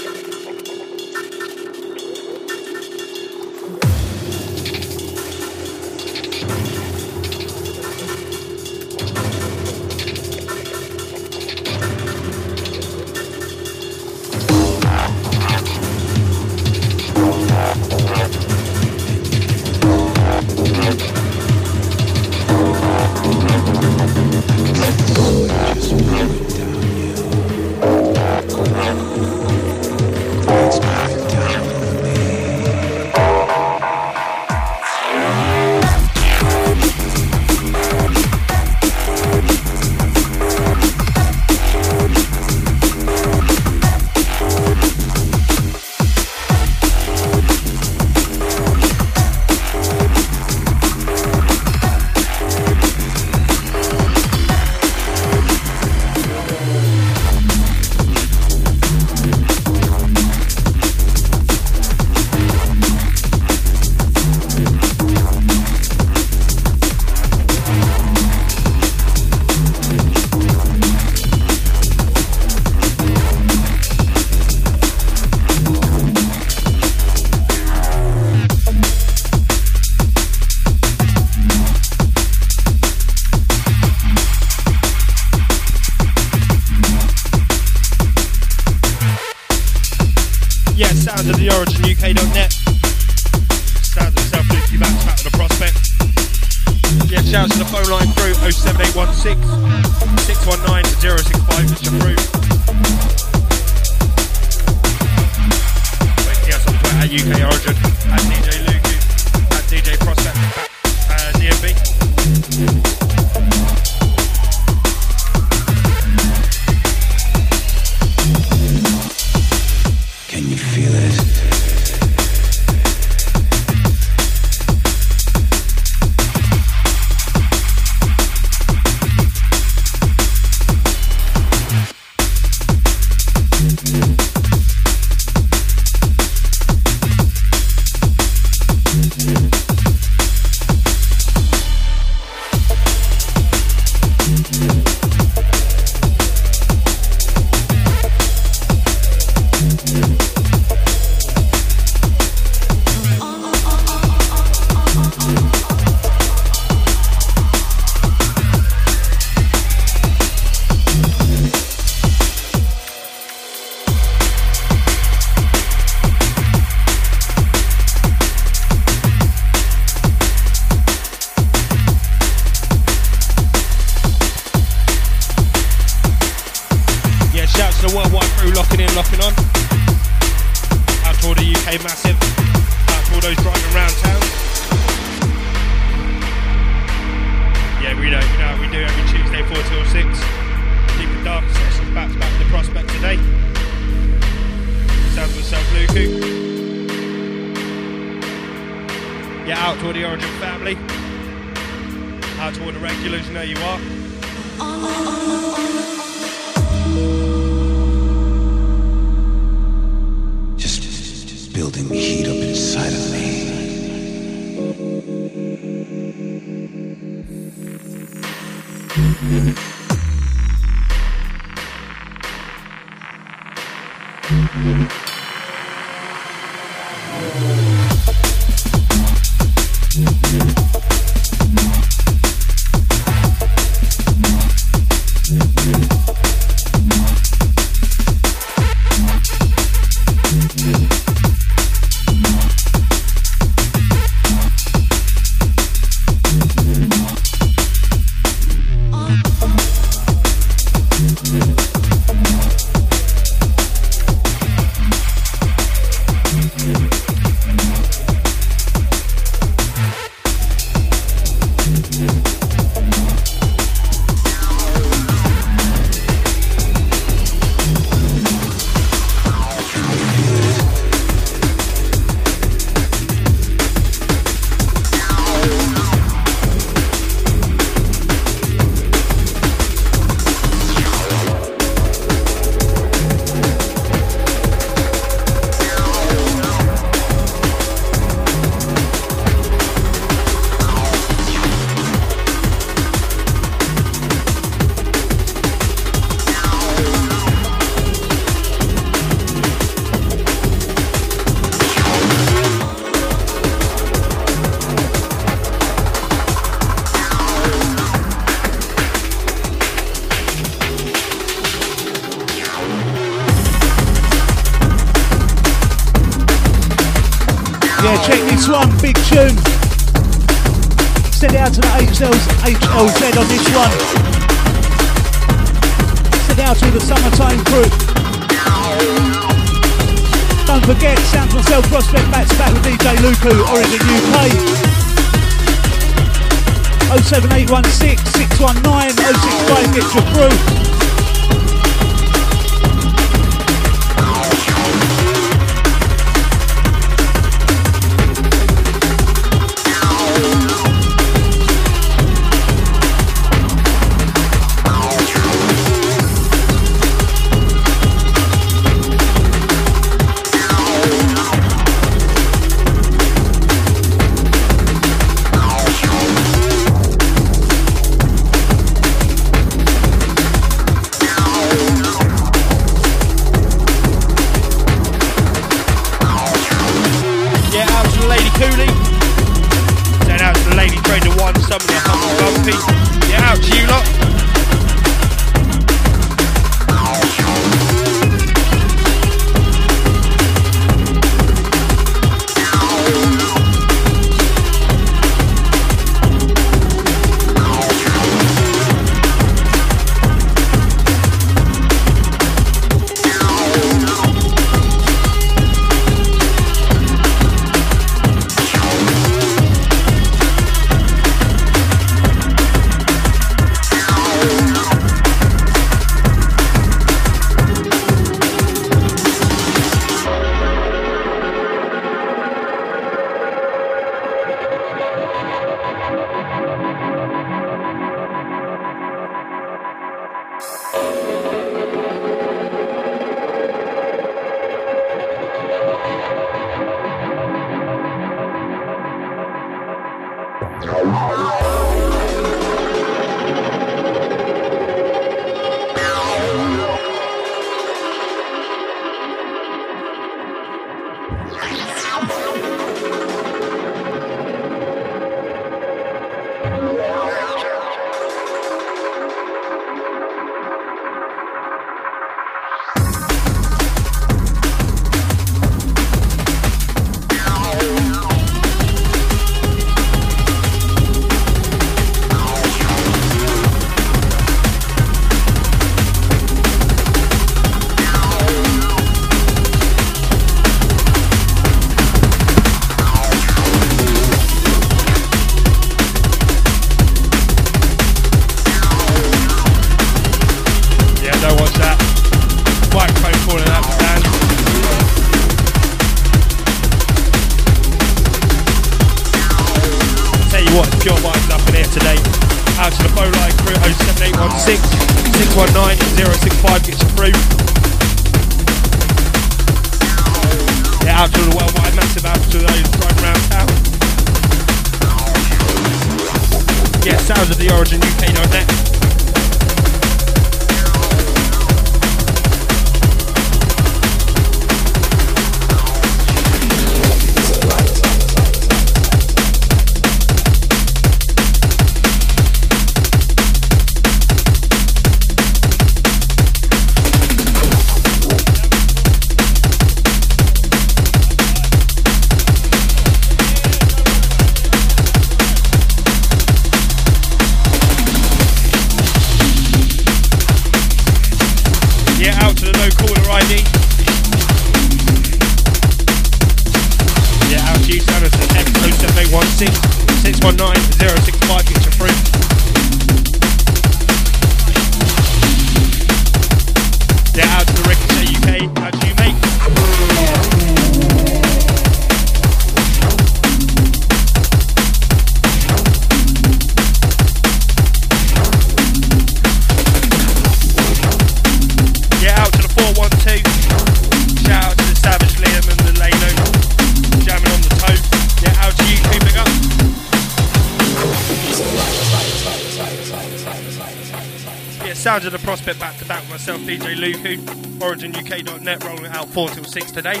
DJ 596.54 596.76
Lucu, 596.76 597.18
OriginUK.net, 597.58 598.62
rolling 598.62 598.86
out 598.86 599.08
4 599.08 599.28
till 599.30 599.42
6 599.42 599.72
today. 599.72 600.00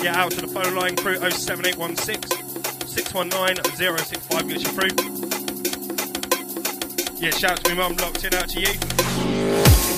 Yeah, 0.00 0.22
out 0.22 0.30
to 0.30 0.42
the 0.42 0.46
phone 0.46 0.76
line 0.76 0.94
crew 0.94 1.16
07816 1.16 2.86
619 2.86 3.64
065 3.98 4.48
gets 4.48 4.62
you 4.62 4.70
through. 4.70 4.90
Yeah, 7.18 7.30
shout 7.30 7.52
out 7.52 7.64
to 7.64 7.70
me 7.70 7.78
mum, 7.78 7.96
locked 7.96 8.22
in, 8.24 8.32
out 8.32 8.48
to 8.50 8.60
you. 8.60 9.89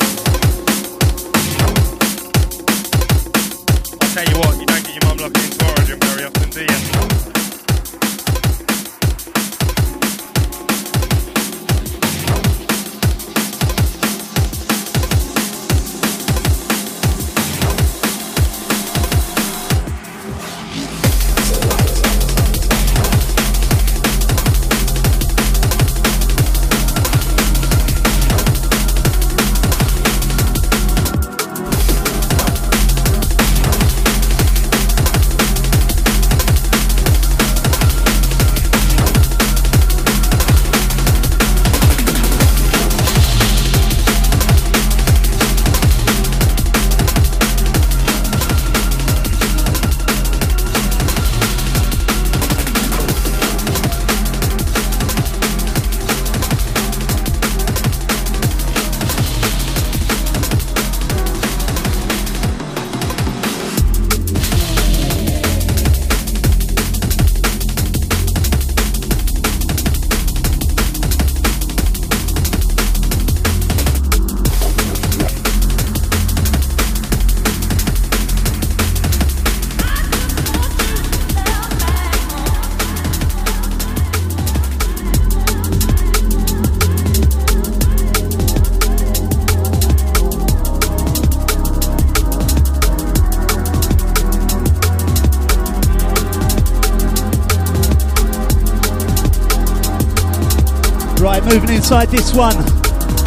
Moving 101.93 102.09
inside 102.09 102.17
this 102.17 102.35
one. 102.35 102.57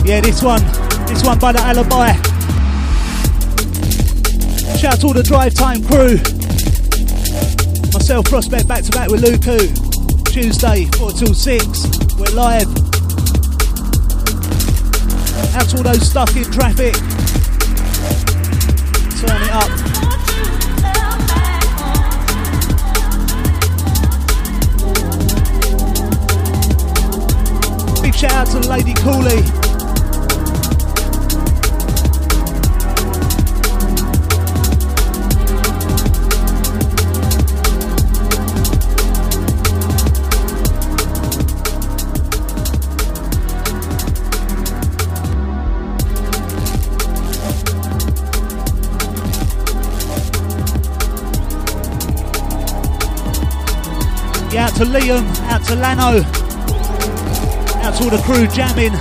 Yeah, 0.05 0.22
this 0.22 0.41
one. 0.41 0.61
This 1.05 1.24
one 1.24 1.38
by 1.38 1.51
the 1.51 1.59
Alibi. 1.59 2.13
Shout 4.78 4.93
out 4.93 4.99
to 5.01 5.07
all 5.07 5.13
the 5.13 5.22
drive 5.22 5.53
time 5.53 5.84
crew. 5.84 6.18
Myself, 7.93 8.26
Prospect, 8.26 8.68
back 8.68 8.84
to 8.84 8.91
back 8.91 9.09
with 9.09 9.22
Lucu. 9.22 9.70
Tuesday, 10.32 10.86
4 10.97 11.11
till 11.11 11.34
6. 11.34 11.66
We're 12.18 12.34
live. 12.34 12.68
Out 15.55 15.70
to 15.70 15.78
all 15.78 15.84
those 15.84 16.09
stuck 16.09 16.36
in 16.36 16.45
traffic. 16.45 16.95
Shout 28.16 28.32
out 28.32 28.47
to 28.47 28.70
Lady 28.70 28.93
Cooley. 28.93 29.43
out 54.57 54.74
to 54.74 54.86
Liam, 54.86 55.26
out 55.49 55.61
to 55.66 55.74
Lano. 55.74 56.45
That's 57.96 58.04
all 58.04 58.12
the 58.12 58.22
crew 58.24 58.46
jamming. 58.48 58.91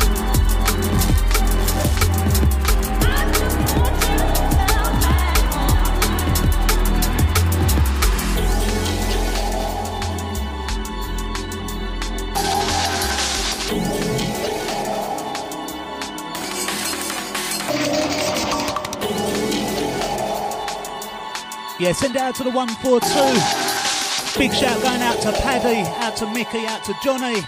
Yeah, 21.80 21.90
send 21.90 22.14
it 22.14 22.22
out 22.22 22.36
to 22.36 22.44
the 22.44 22.50
142. 22.50 24.38
Big 24.38 24.52
shout 24.54 24.80
going 24.82 25.02
out 25.02 25.20
to 25.22 25.32
Paddy, 25.32 25.80
out 26.04 26.16
to 26.18 26.32
Mickey, 26.32 26.64
out 26.66 26.84
to 26.84 26.94
Johnny. 27.02 27.44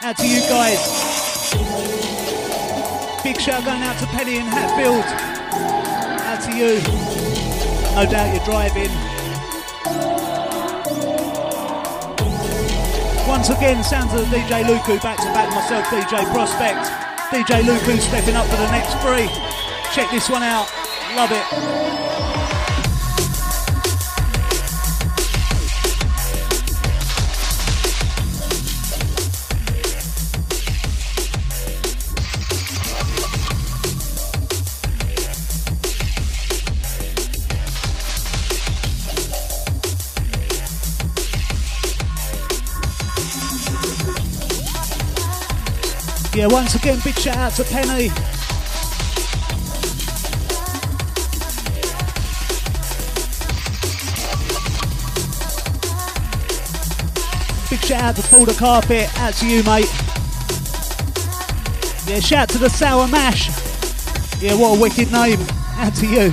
Out 0.00 0.16
to 0.16 0.28
you 0.28 0.40
guys. 0.42 0.78
Big 3.24 3.40
shout 3.40 3.64
going 3.64 3.82
out 3.82 3.98
to 3.98 4.06
Penny 4.06 4.36
in 4.36 4.46
Hatfield. 4.46 5.04
Out 6.22 6.40
to 6.44 6.56
you. 6.56 6.80
No 7.96 8.08
doubt 8.08 8.32
you're 8.32 8.44
driving. 8.44 8.90
once 13.26 13.50
again, 13.50 13.84
sounds 13.84 14.12
of 14.14 14.26
DJ 14.28 14.64
Lucu 14.64 15.02
back 15.02 15.18
to 15.18 15.26
back 15.26 15.50
myself, 15.50 15.84
DJ 15.86 16.24
Prospect. 16.32 16.86
DJ 17.30 17.62
Lucu 17.62 18.00
stepping 18.00 18.36
up 18.36 18.46
for 18.46 18.56
the 18.56 18.70
next 18.70 18.94
three. 19.02 19.28
Check 19.92 20.10
this 20.10 20.30
one 20.30 20.42
out. 20.42 20.66
Love 21.14 21.30
it. 21.32 21.87
Yeah, 46.38 46.46
once 46.46 46.76
again, 46.76 47.00
big 47.02 47.18
shout 47.18 47.36
out 47.36 47.52
to 47.54 47.64
Penny. 47.64 48.10
Big 57.68 57.80
shout 57.80 58.02
out 58.02 58.14
to 58.14 58.22
Pull 58.28 58.44
the 58.44 58.54
Carpet. 58.56 59.12
Out 59.18 59.34
to 59.34 59.48
you, 59.48 59.64
mate. 59.64 59.92
Yeah, 62.06 62.20
shout 62.20 62.42
out 62.42 62.48
to 62.50 62.58
the 62.58 62.70
Sour 62.70 63.08
Mash. 63.08 63.48
Yeah, 64.40 64.54
what 64.54 64.78
a 64.78 64.80
wicked 64.80 65.10
name. 65.10 65.40
Out 65.74 65.92
to 65.96 66.06
you. 66.06 66.32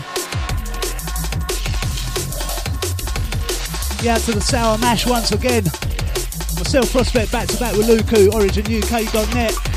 Yeah, 4.06 4.20
to 4.20 4.34
the 4.34 4.42
Sour 4.42 4.78
Mash 4.78 5.08
once 5.08 5.32
again. 5.32 5.64
Myself, 6.58 6.92
Prospect, 6.92 7.32
back 7.32 7.48
to 7.48 7.58
back 7.58 7.76
with 7.76 7.88
Lucu, 7.88 8.28
OriginUK.net. 8.28 9.75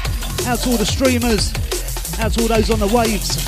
Out 0.49 0.61
to 0.61 0.71
all 0.71 0.79
the 0.79 0.87
streamers. 0.87 1.53
Out 2.21 2.33
to 2.33 2.41
all 2.41 2.49
those 2.49 2.71
on 2.71 2.79
the 2.79 2.87
waves. 2.87 3.48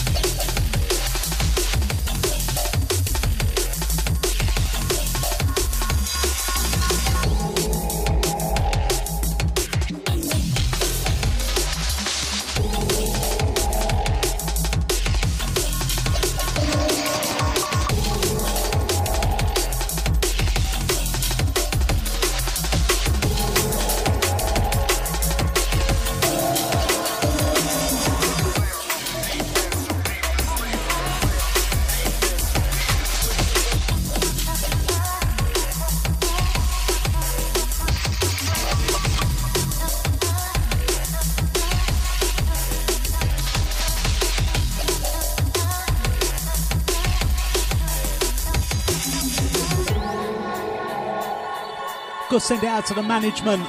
To 52.40 52.46
send 52.46 52.62
it 52.64 52.68
out 52.68 52.86
to 52.86 52.94
the 52.94 53.02
management. 53.02 53.62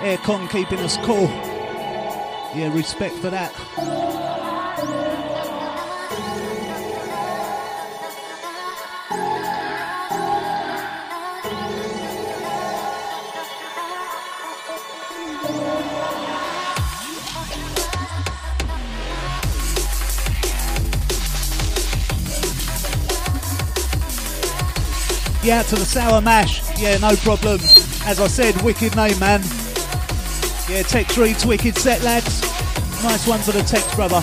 Aircon 0.00 0.50
keeping 0.50 0.80
us 0.80 0.98
cool. 0.98 1.28
Yeah, 2.54 2.70
respect 2.74 3.14
for 3.14 3.30
that. 3.30 3.54
Yeah, 25.42 25.62
to 25.62 25.76
the 25.76 25.86
Sour 25.86 26.20
Mash. 26.20 26.60
Yeah, 26.78 26.98
no 26.98 27.16
problem. 27.16 27.60
As 28.06 28.20
I 28.20 28.28
said, 28.28 28.60
wicked 28.62 28.94
name, 28.94 29.18
man. 29.18 29.42
Yeah, 30.70 30.82
text 30.82 31.18
reads 31.18 31.44
wicked 31.44 31.76
set, 31.76 32.02
lads. 32.02 32.40
Nice 33.02 33.26
one 33.26 33.40
for 33.40 33.50
the 33.50 33.62
text, 33.62 33.94
brother. 33.96 34.22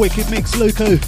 Wicked 0.00 0.30
mix, 0.30 0.52
Lucu. 0.52 0.98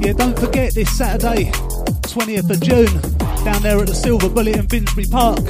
Yeah, 0.00 0.12
don't 0.12 0.38
forget 0.38 0.74
this 0.74 0.96
Saturday, 0.96 1.50
20th 2.02 2.50
of 2.50 2.60
June, 2.60 2.86
down 3.44 3.62
there 3.62 3.80
at 3.80 3.88
the 3.88 3.94
Silver 3.96 4.28
Bullet 4.28 4.54
in 4.54 4.68
Finsbury 4.68 5.06
Park. 5.10 5.40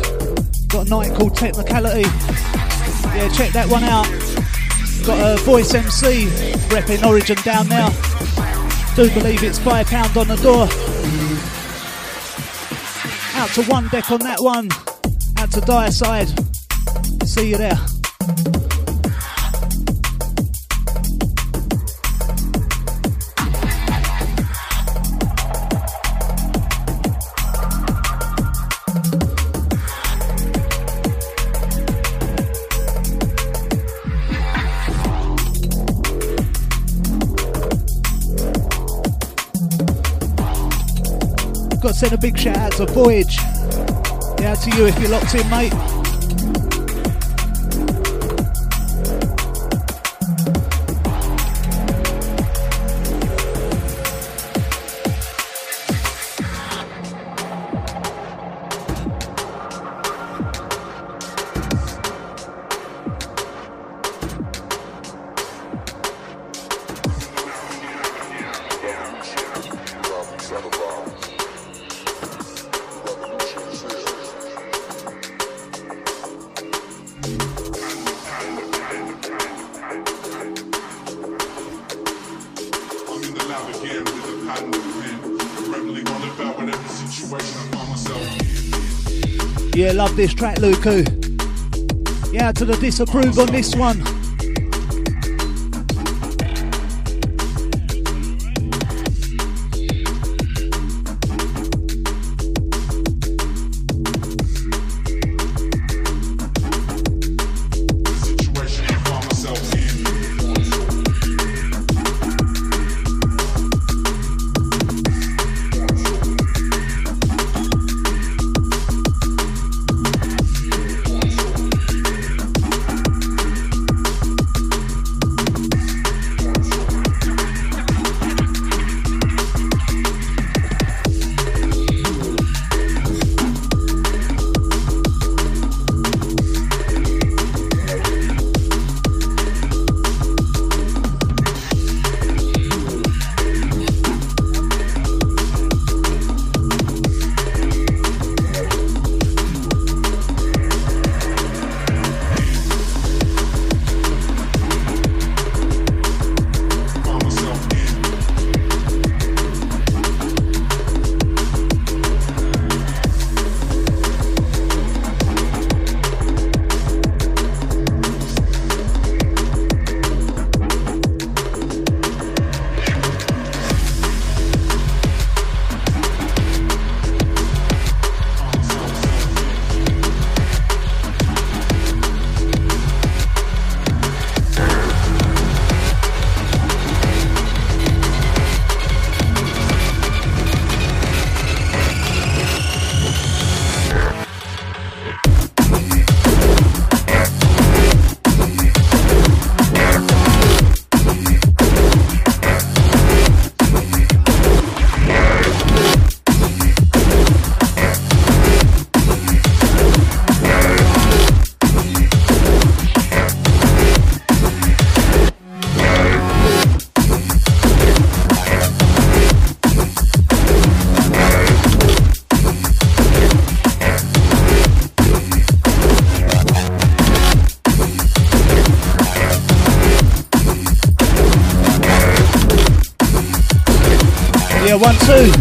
Got 0.68 0.86
a 0.86 0.88
night 0.88 1.14
called 1.18 1.36
Technicality. 1.36 2.45
Yeah, 3.16 3.28
check 3.30 3.52
that 3.52 3.66
one 3.66 3.82
out. 3.82 4.04
Got 5.06 5.38
a 5.38 5.42
voice 5.42 5.72
MC 5.72 6.26
repping 6.68 7.02
Origin 7.02 7.38
down 7.44 7.66
now. 7.66 7.88
Do 8.94 9.08
believe 9.14 9.42
it's 9.42 9.58
£5 9.58 10.20
on 10.20 10.28
the 10.28 10.36
door. 10.36 10.64
Out 13.40 13.48
to 13.54 13.62
one 13.70 13.88
deck 13.88 14.10
on 14.10 14.20
that 14.20 14.40
one. 14.40 14.68
Out 15.38 15.50
to 15.52 15.62
Dire 15.62 15.90
Side. 15.90 16.28
See 17.26 17.48
you 17.48 17.56
there. 17.56 17.78
Send 41.96 42.12
a 42.12 42.18
big 42.18 42.38
shout 42.38 42.58
out 42.58 42.72
to 42.72 42.84
Voyage. 42.92 43.38
Yeah, 44.38 44.54
to 44.54 44.76
you 44.76 44.86
if 44.86 44.98
you're 45.00 45.08
locked 45.08 45.34
in, 45.34 45.48
mate. 45.48 45.95
This 90.16 90.32
track, 90.32 90.56
Lucu. 90.56 91.04
Yeah, 92.32 92.50
to 92.50 92.64
the 92.64 92.74
disapprove 92.78 93.38
on 93.38 93.48
this 93.48 93.76
one. 93.76 94.15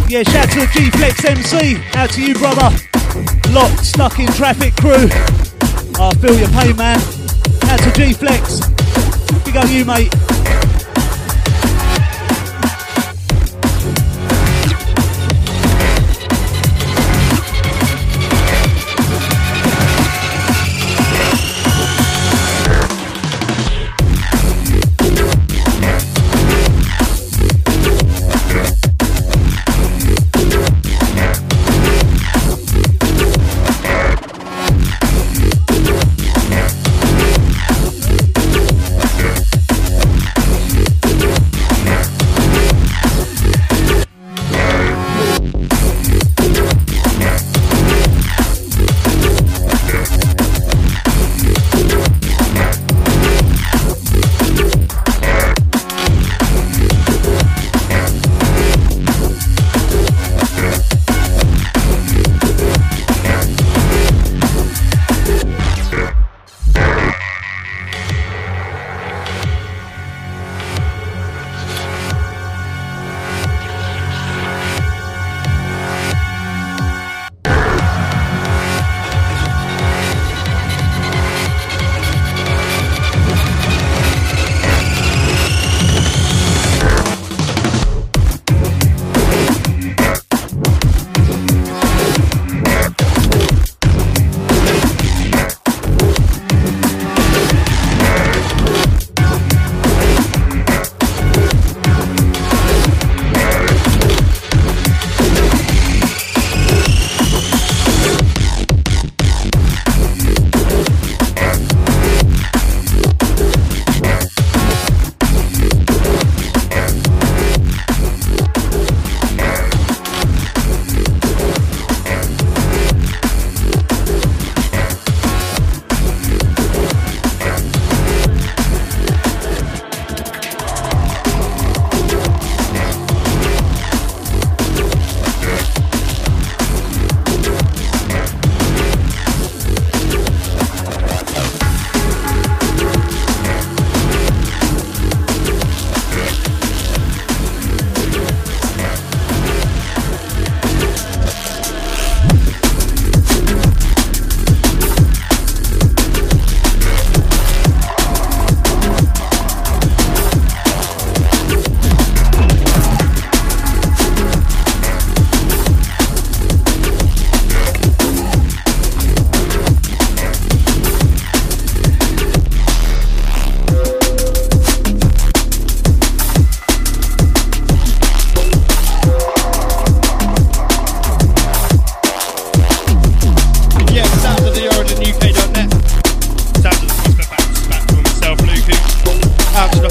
Yeah, 0.08 0.24
shout 0.24 0.50
to 0.52 0.62
the 0.62 0.70
G 0.74 0.90
Flex 0.92 1.26
MC. 1.26 1.78
Out 1.96 2.10
to 2.12 2.22
you, 2.22 2.34
brother. 2.36 2.74
Locked, 3.52 3.86
stuck 3.86 4.20
in 4.20 4.28
traffic 4.28 4.76
crew. 4.78 5.10
I 6.00 6.14
feel 6.22 6.38
your 6.38 6.50
pain, 6.50 6.76
man. 6.78 7.00
Out 7.64 7.80
to 7.80 7.92
G 7.96 8.14
Flex. 8.14 8.60
Big 9.44 9.58
up 9.58 9.70
you, 9.70 9.84
mate. 9.84 10.35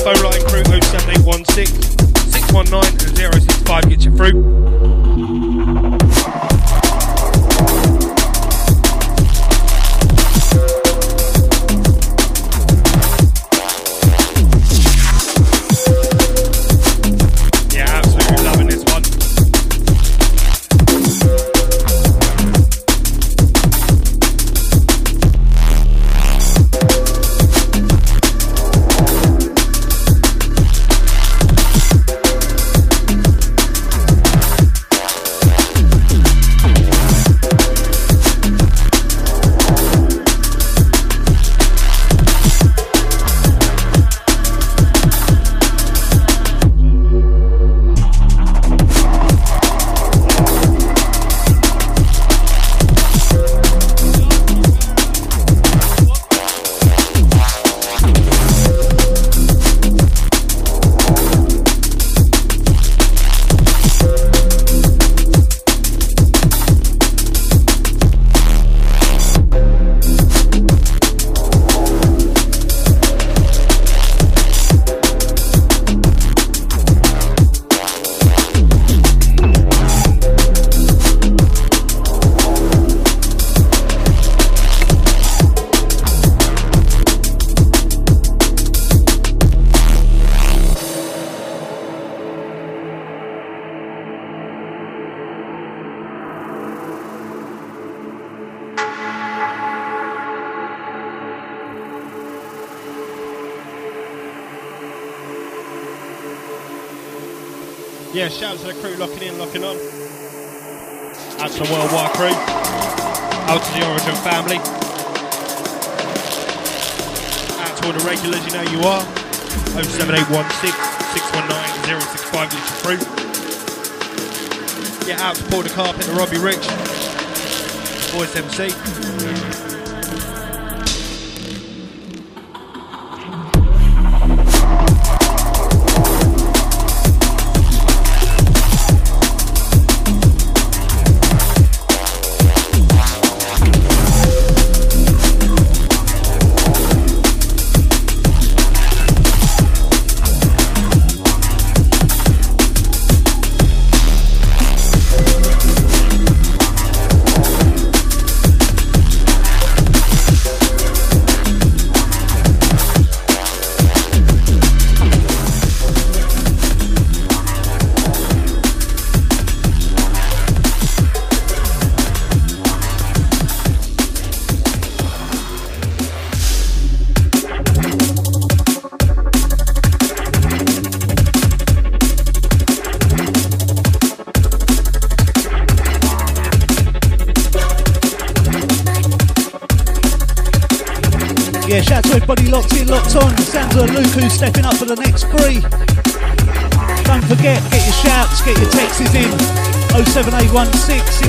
Phone 0.04 0.22
line 0.22 0.44
crew 0.44 0.62
07816 0.64 1.66
619 2.30 3.16
065 3.16 3.88
get 3.88 4.04
you 4.04 4.14
through. 4.14 4.83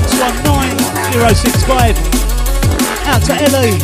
619 0.08 0.78
065. 1.34 1.96
Out 3.06 3.22
to 3.22 3.34
Ellie, 3.34 3.78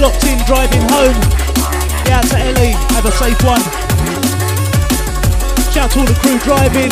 locked 0.00 0.24
in, 0.24 0.38
driving 0.46 0.82
home. 0.88 1.16
Yeah, 2.06 2.18
out 2.18 2.26
to 2.30 2.38
Ellie, 2.38 2.72
have 2.94 3.04
a 3.04 3.12
safe 3.12 3.42
one. 3.44 3.60
Shout 5.72 5.90
to 5.92 6.00
all 6.00 6.06
the 6.06 6.14
crew 6.14 6.38
driving. 6.38 6.90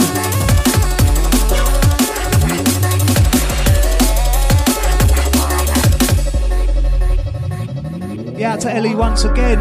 Yeah, 8.39 8.53
out 8.53 8.61
to 8.61 8.71
Ellie 8.71 8.95
once 8.95 9.25
again. 9.25 9.61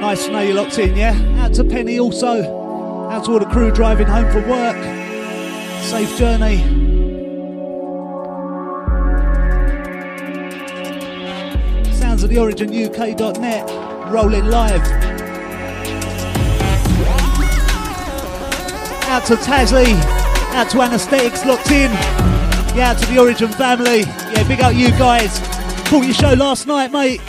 Nice 0.00 0.24
to 0.24 0.32
know 0.32 0.40
you're 0.40 0.56
locked 0.56 0.78
in, 0.78 0.96
yeah? 0.96 1.12
Out 1.44 1.54
to 1.54 1.64
Penny 1.64 2.00
also. 2.00 3.08
Out 3.10 3.26
to 3.26 3.32
all 3.32 3.38
the 3.38 3.46
crew 3.46 3.70
driving 3.70 4.06
home 4.06 4.30
from 4.32 4.48
work. 4.48 4.76
Safe 5.82 6.16
journey. 6.16 6.81
Sounds 12.32 12.62
of 12.62 12.68
the 12.68 12.76
Origin 12.78 13.12
UK.net. 13.12 13.68
Rolling 14.10 14.46
live. 14.46 14.80
Out 19.08 19.26
to 19.26 19.34
Tasly. 19.34 19.92
Out 20.54 20.70
to 20.70 20.80
Anesthetics 20.80 21.44
locked 21.44 21.70
in. 21.70 21.90
Yeah, 22.74 22.90
out 22.90 22.98
to 22.98 23.06
the 23.06 23.18
Origin 23.18 23.50
family. 23.52 24.00
Yeah, 24.00 24.48
big 24.48 24.60
up 24.60 24.74
you 24.74 24.90
guys. 24.92 25.40
Caught 25.88 26.04
your 26.04 26.14
show 26.14 26.32
last 26.32 26.66
night, 26.66 26.90
mate. 26.90 27.20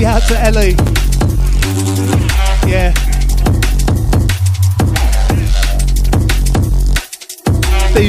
Yeah, 0.00 0.16
out 0.16 0.22
to 0.28 0.38
Ellie. 0.40 1.03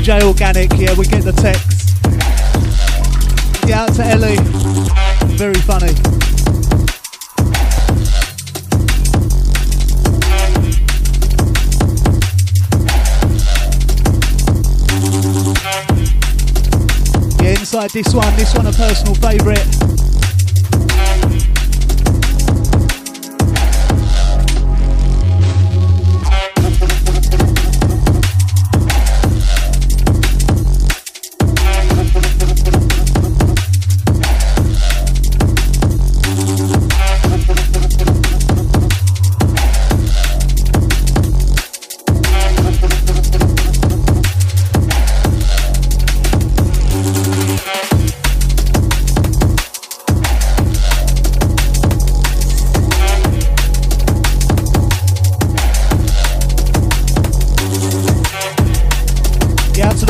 DJ 0.06 0.22
Organic, 0.22 0.72
yeah, 0.74 0.94
we 1.00 1.06
get 1.08 1.24
the 1.24 1.32
text. 1.32 1.96
Yeah, 3.68 3.82
out 3.82 3.94
to 3.96 4.04
Ellie. 4.06 4.38
Very 5.36 5.56
funny. 5.62 5.94
Yeah, 17.44 17.60
inside 17.60 17.90
this 17.90 18.14
one, 18.14 18.36
this 18.36 18.54
one 18.54 18.68
a 18.68 18.72
personal 18.74 19.16
favourite. 19.16 20.05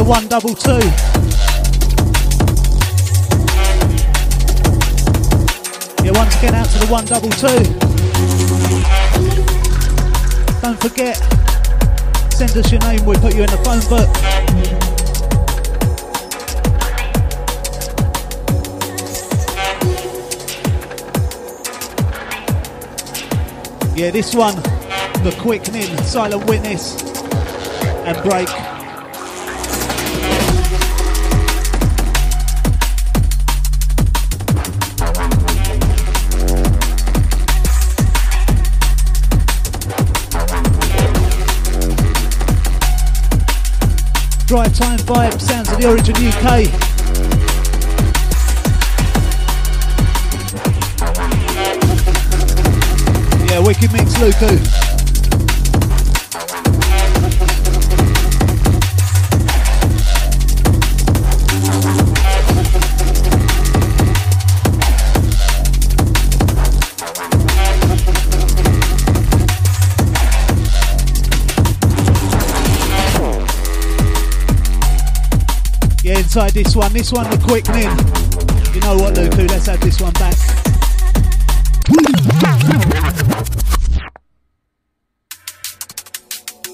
One 0.06 0.28
double 0.28 0.54
two. 0.54 0.72
Yeah, 6.04 6.12
once 6.14 6.38
again 6.38 6.54
out 6.54 6.68
to 6.70 6.80
the 6.80 6.88
one 6.92 7.06
double 7.06 7.32
two. 7.32 7.64
Don't 10.62 10.80
forget, 10.80 11.18
send 12.32 12.56
us 12.56 12.72
your 12.72 12.82
name, 12.82 13.04
we'll 13.04 13.20
put 13.20 13.34
you 13.34 13.42
in 13.42 13.50
the 13.50 13.58
phone 13.64 13.82
book. 13.90 14.08
Yeah, 23.98 24.12
this 24.12 24.36
one, 24.36 24.56
the 25.24 25.36
quickening, 25.40 25.98
silent 26.04 26.46
witness, 26.48 27.02
and 28.06 28.22
break. 28.22 28.65
Drive 44.56 44.74
time 44.74 44.98
vibe, 45.00 45.42
sounds 45.42 45.70
of 45.70 45.78
the 45.82 45.86
Origin 45.86 46.16
UK. 46.16 46.72
Yeah, 53.50 53.60
wicked 53.60 53.92
mix, 53.92 54.14
Lucu. 54.14 54.85
This 76.36 76.76
one, 76.76 76.92
this 76.92 77.14
one 77.14 77.30
the 77.30 77.38
quickening. 77.38 77.88
You 78.76 78.82
know 78.82 78.98
what, 78.98 79.16
Lucu? 79.16 79.50
Let's 79.50 79.68
have 79.68 79.80
this 79.80 80.02
one 80.02 80.12
back. 80.16 80.36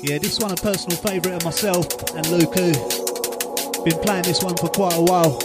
Yeah, 0.01 0.17
this 0.17 0.39
one 0.39 0.51
a 0.51 0.55
personal 0.55 0.97
favourite 0.97 1.35
of 1.35 1.45
myself 1.45 1.85
and 2.15 2.25
Lucu. 2.25 2.73
Been 3.85 3.99
playing 3.99 4.23
this 4.23 4.41
one 4.41 4.57
for 4.57 4.67
quite 4.67 4.97
a 4.97 5.01
while. 5.01 5.37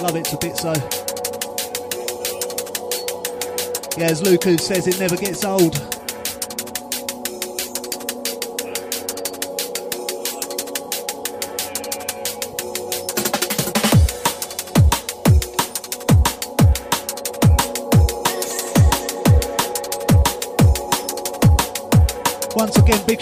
Love 0.00 0.16
it 0.16 0.24
to 0.24 0.36
bits 0.38 0.64
though. 0.64 0.72
Yeah, 3.96 4.10
as 4.10 4.22
Lucu 4.22 4.58
says, 4.58 4.88
it 4.88 4.98
never 4.98 5.16
gets 5.16 5.44
old. 5.44 6.01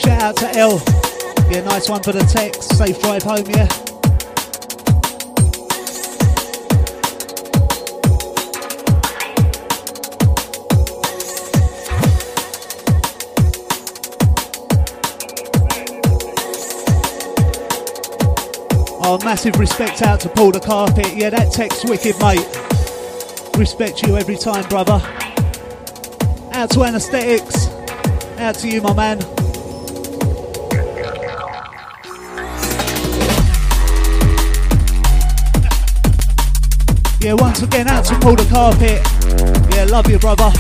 Shout 0.01 0.23
out 0.23 0.37
to 0.37 0.59
L. 0.59 0.83
Yeah, 1.51 1.63
nice 1.63 1.89
one 1.89 2.03
for 2.03 2.13
the 2.13 2.21
text. 2.21 2.77
Safe 2.77 3.01
drive 3.01 3.23
home, 3.23 3.45
yeah. 3.49 3.69
Oh, 19.03 19.19
massive 19.25 19.59
respect 19.59 20.03
out 20.03 20.21
to 20.21 20.29
Paul 20.29 20.53
the 20.53 20.61
Carpet. 20.61 21.17
Yeah, 21.17 21.31
that 21.31 21.53
text 21.53 21.85
wicked, 21.89 22.19
mate. 22.21 22.47
Respect 23.59 24.03
you 24.07 24.17
every 24.17 24.37
time, 24.37 24.67
brother. 24.69 25.01
Out 26.53 26.71
to 26.71 26.85
Anesthetics. 26.85 27.67
Out 28.39 28.55
to 28.57 28.69
you, 28.69 28.81
my 28.81 28.95
man. 28.95 29.40
Yeah, 37.21 37.35
once 37.35 37.61
again, 37.61 37.87
out 37.87 38.07
to 38.07 38.19
Paul 38.19 38.35
the 38.35 38.47
Carpet. 38.47 39.05
Yeah, 39.75 39.85
love 39.85 40.09
you, 40.11 40.19
brother. 40.19 40.51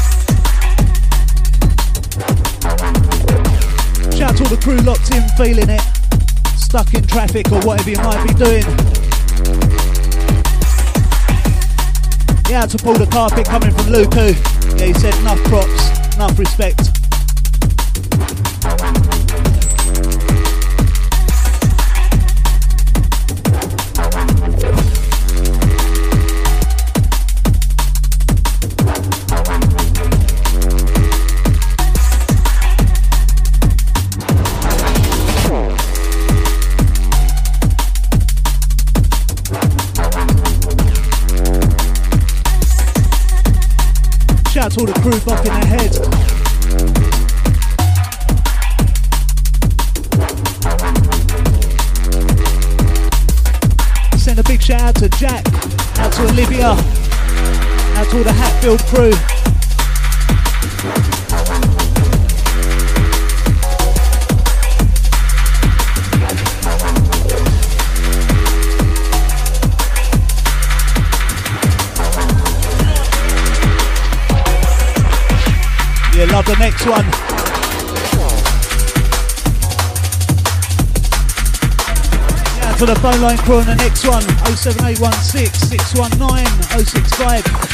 Shout 4.14 4.32
out 4.32 4.36
to 4.36 4.42
all 4.44 4.50
the 4.50 4.60
crew 4.62 4.76
locked 4.84 5.10
in, 5.10 5.26
feeling 5.38 5.70
it. 5.70 5.80
Stuck 6.58 6.92
in 6.92 7.06
traffic 7.06 7.50
or 7.50 7.60
whatever 7.62 7.88
you 7.88 7.96
might 7.96 8.22
be 8.26 8.34
doing. 8.34 8.64
Yeah, 12.50 12.64
out 12.64 12.70
to 12.70 12.78
Paul 12.78 12.98
the 12.98 13.08
Carpet 13.10 13.46
coming 13.46 13.70
from 13.70 13.86
Lucu. 13.86 14.36
Yeah, 14.78 14.84
he 14.84 14.92
said 14.92 15.14
enough 15.20 15.42
props, 15.44 16.14
enough 16.14 16.38
respect. 16.38 16.99
Out 44.70 44.74
to 44.74 44.80
all 44.80 44.86
the 44.86 44.92
crew 45.01 45.12
bopping 45.26 45.44
their 45.44 45.66
head. 45.66 45.92
Send 54.18 54.38
a 54.38 54.42
big 54.44 54.62
shout 54.62 54.80
out 54.80 54.94
to 54.97 55.09
Jack, 55.09 55.44
out 55.98 56.12
to 56.12 56.22
Olivia, 56.22 56.70
out 57.97 58.10
to 58.10 58.18
all 58.18 58.24
the 58.24 58.32
Hatfield 58.32 58.80
crew. 58.84 59.49
The 76.51 76.59
next 76.59 76.85
one. 76.85 77.05
Yeah, 82.56 82.74
to 82.74 82.86
the 82.86 82.97
phone 82.97 83.20
line 83.20 83.39
crew 83.39 83.59
on 83.59 83.66
the 83.66 83.77
next 83.77 84.05
one 84.05 84.22
07816 84.56 85.47
619 85.47 86.47
065. 86.85 87.69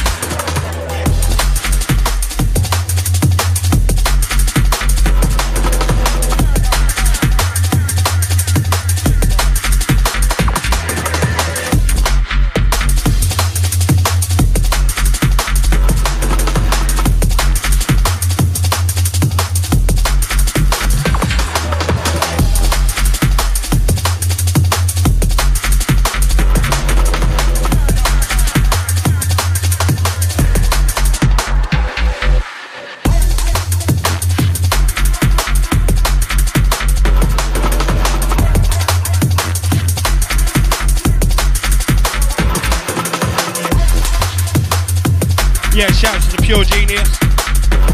Yeah, 45.77 45.91
shout 45.91 46.17
out 46.17 46.23
to 46.25 46.37
the 46.37 46.41
Pure 46.41 46.65
Genius. 46.73 47.05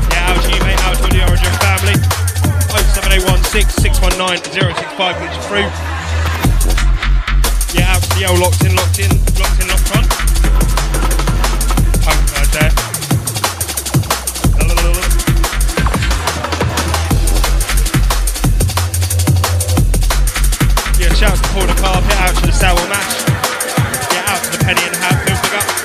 Yeah, 0.08 0.32
out 0.32 0.40
to 0.40 0.48
you, 0.56 0.64
mate. 0.64 0.80
Out 0.88 0.96
to 1.04 1.04
the 1.04 1.20
Origin 1.28 1.52
family. 1.60 2.00
07816 2.72 3.68
619 3.76 4.40
065 4.40 5.20
gets 5.20 5.36
through. 5.44 5.68
Yeah, 7.76 7.92
out 7.92 8.00
to 8.00 8.08
the 8.16 8.24
old 8.24 8.40
locked 8.40 8.64
in, 8.64 8.72
locked 8.80 9.04
in, 9.04 9.12
locked 9.36 9.60
in, 9.60 9.68
locked 9.68 9.92
on. 10.00 10.08
Punk 12.08 12.24
right 12.40 12.52
there. 12.56 12.72
Yeah, 21.04 21.12
shouts 21.20 21.44
to 21.44 21.48
Paul 21.52 21.68
the 21.68 21.76
Carpet, 21.84 22.16
out 22.16 22.32
to 22.32 22.48
the 22.48 22.56
Sour 22.56 22.80
Mash. 22.88 23.28
Yeah, 24.16 24.32
out 24.32 24.40
to 24.40 24.56
the 24.56 24.64
Penny 24.64 24.88
and 24.88 24.96
Hatfield, 24.96 25.44
big 25.52 25.83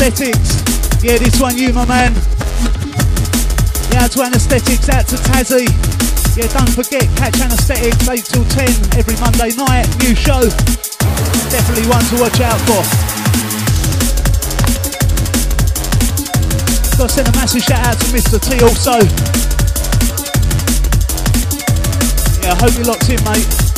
anesthetics. 0.00 1.04
Yeah, 1.04 1.18
this 1.18 1.38
one 1.38 1.58
you, 1.58 1.74
my 1.74 1.84
man. 1.84 2.14
Yeah, 3.92 4.08
to 4.08 4.22
anesthetics, 4.22 4.88
out 4.88 5.06
to 5.08 5.16
Tazzy. 5.16 5.68
Yeah, 6.36 6.48
don't 6.56 6.70
forget, 6.72 7.04
catch 7.16 7.38
anesthetics 7.38 8.08
8 8.08 8.24
till 8.24 8.44
10 8.46 8.96
every 8.96 9.14
Monday 9.20 9.54
night. 9.56 9.84
New 10.00 10.14
show. 10.14 10.48
Definitely 11.52 11.84
one 11.90 12.04
to 12.08 12.16
watch 12.16 12.40
out 12.40 12.58
for. 12.64 12.80
Got 16.96 17.08
to 17.08 17.14
send 17.14 17.28
a 17.28 17.32
massive 17.32 17.62
shout 17.62 17.84
out 17.84 18.00
to 18.00 18.06
Mr. 18.06 18.40
T 18.40 18.64
also. 18.64 19.04
Yeah, 22.40 22.52
I 22.52 22.56
hope 22.56 22.74
you're 22.74 22.86
locked 22.86 23.10
in, 23.10 23.22
mate. 23.24 23.69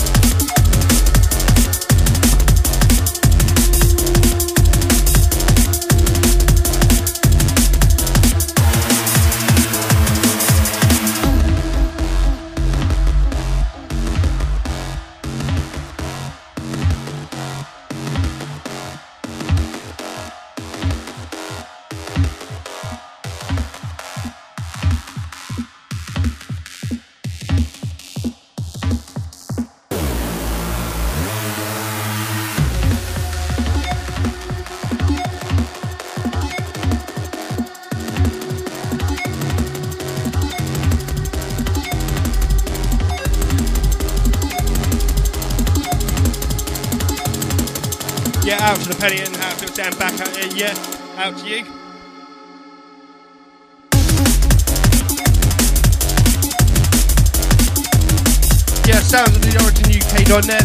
Out 48.62 48.78
to 48.78 48.88
the 48.88 48.94
Penny 48.94 49.18
and 49.18 49.34
Hatfield, 49.34 49.74
down 49.74 49.90
back 49.98 50.20
out 50.20 50.36
here. 50.36 50.46
Yeah, 50.54 50.72
out 51.18 51.36
to 51.36 51.44
you. 51.44 51.66
Yeah, 58.86 59.02
sounds 59.02 59.34
of 59.34 59.42
the 59.42 59.58
Origin 59.58 59.90
UK.net. 59.90 60.62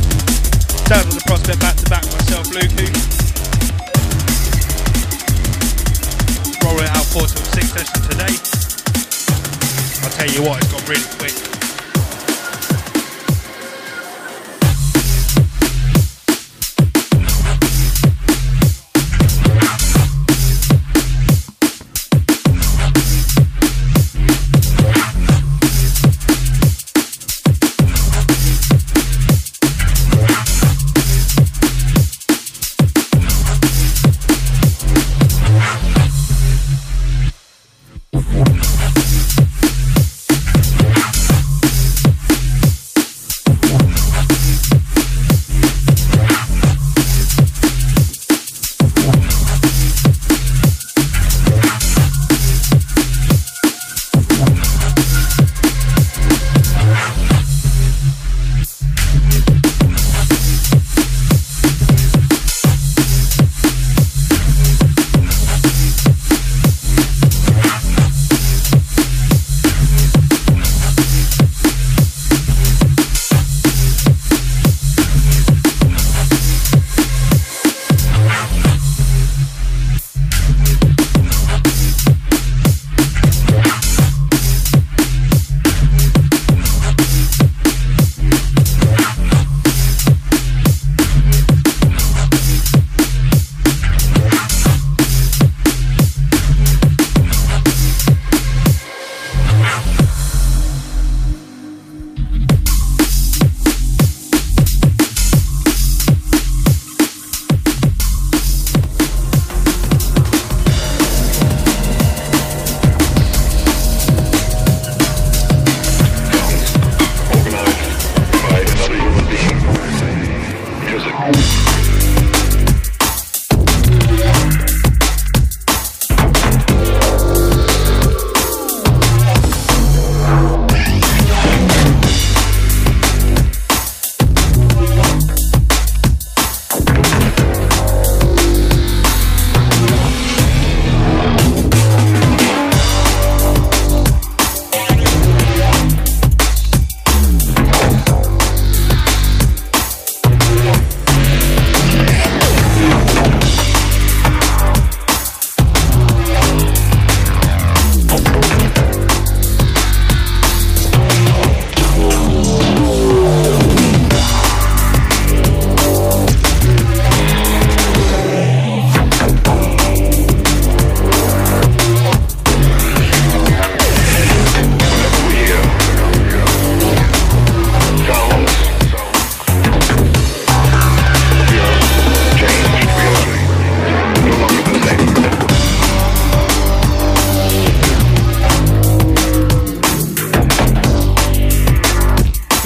Sounds 0.85 1.07
of 1.07 1.15
the 1.17 1.23
prospect 1.25 1.59
back 1.59 1.75
to 1.75 1.89
back 1.89 2.05
myself, 2.05 2.45
Lucu. 2.53 2.85
Rolling 6.63 6.89
out 6.89 7.05
4 7.05 7.25
till 7.25 7.45
6 7.49 7.67
session 7.73 8.01
today. 8.05 8.37
I'll 10.05 10.13
tell 10.13 10.29
you 10.29 10.47
what, 10.47 10.61
it's 10.61 10.71
gone 10.71 10.85
really 10.85 11.17
quick. 11.17 11.46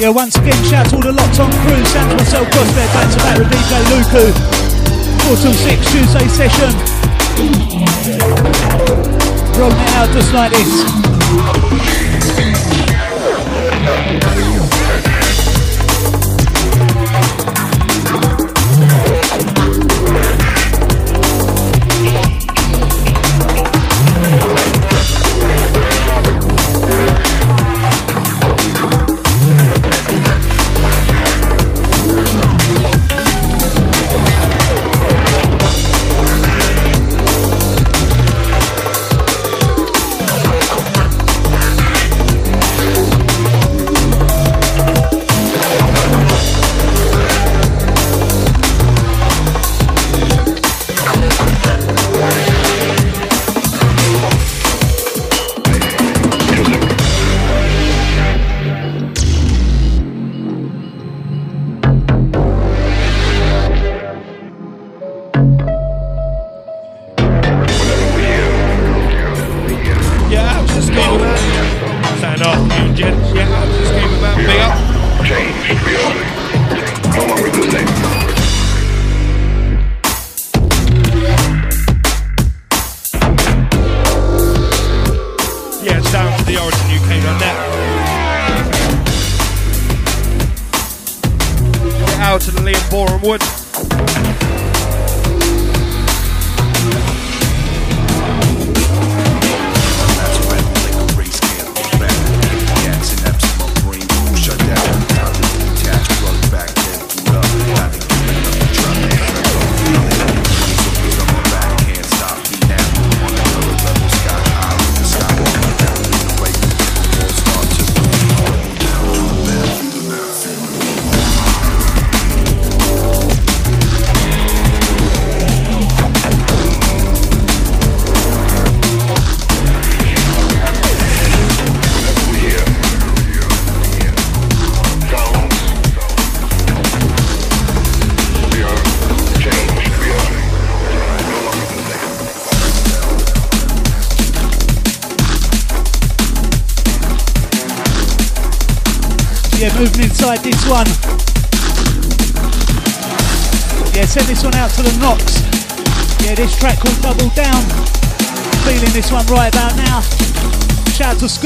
Yeah, 0.01 0.09
once 0.09 0.35
again, 0.35 0.57
shout 0.63 0.89
to 0.89 0.95
all 0.95 1.01
the 1.03 1.11
locked 1.11 1.39
on 1.39 1.51
crew. 1.61 1.85
Sound 1.85 2.09
to 2.09 2.17
myself, 2.17 2.49
Prospect, 2.49 2.91
back 2.91 3.11
to 3.11 3.17
back 3.19 3.37
with 3.37 3.51
DJ 3.53 3.77
Lucu. 3.93 4.33
4 5.27 5.37
till 5.37 5.53
6 5.53 5.91
Tuesday 5.91 6.27
session. 6.27 6.73
Rolling 9.59 9.77
it 9.77 9.93
out 9.93 10.09
just 10.09 10.33
like 10.33 10.53
this. 10.53 11.70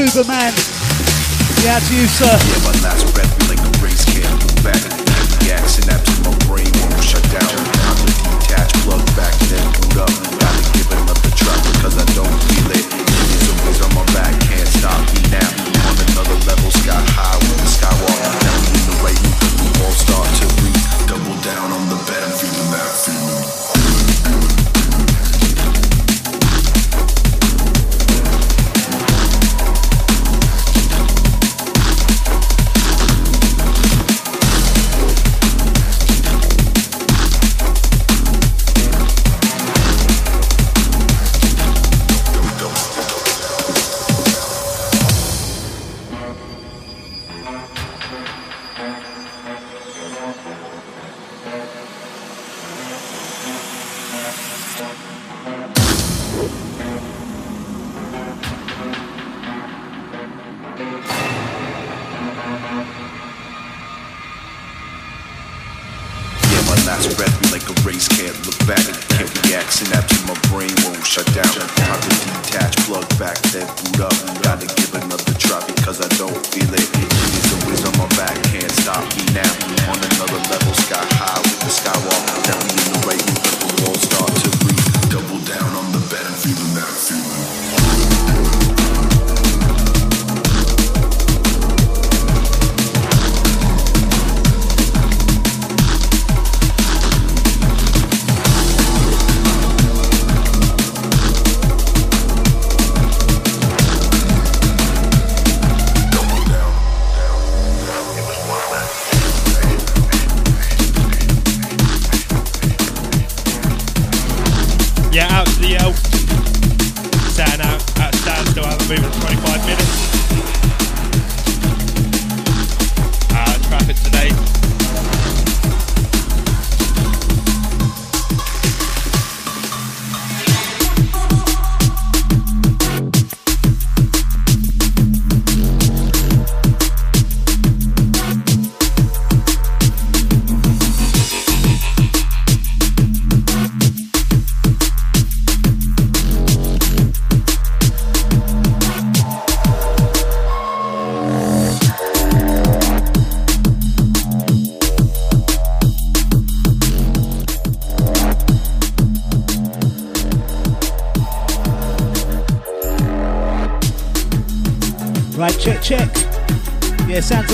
Superman. 0.08 0.54
Yeah, 1.64 1.80
to 1.80 1.96
you, 1.96 2.08
sir. 2.08 2.55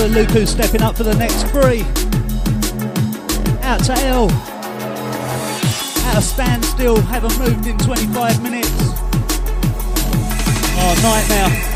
Like 0.02 0.26
Lucu 0.26 0.48
stepping 0.48 0.82
up 0.82 0.96
for 0.96 1.04
the 1.04 1.14
next 1.14 1.44
three. 1.52 1.82
Out 3.62 3.84
to 3.84 3.92
L. 4.08 4.28
Out 6.08 6.16
of 6.16 6.24
standstill, 6.24 7.00
haven't 7.02 7.38
moved 7.38 7.68
in 7.68 7.78
25 7.78 8.42
minutes. 8.42 8.68
Oh, 10.74 11.00
night 11.04 11.71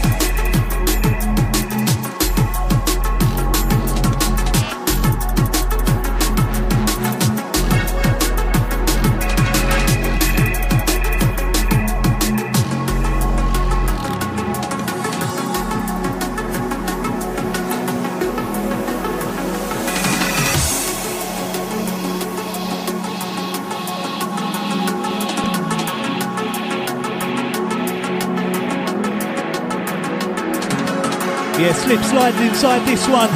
slip 31.86 32.02
sliding 32.02 32.48
inside 32.48 32.84
this 32.84 33.06
one. 33.06 33.30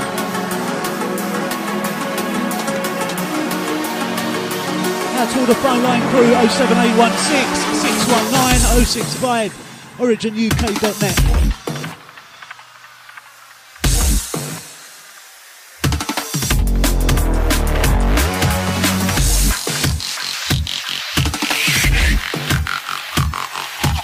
That's 5.14 5.36
all 5.36 5.47
the 5.47 5.55
phone 5.55 5.85
line 5.85 6.02
crew 6.10 6.27
07816 6.48 7.55
619 7.77 8.85
065 8.85 9.52
originuk.net. 9.98 11.16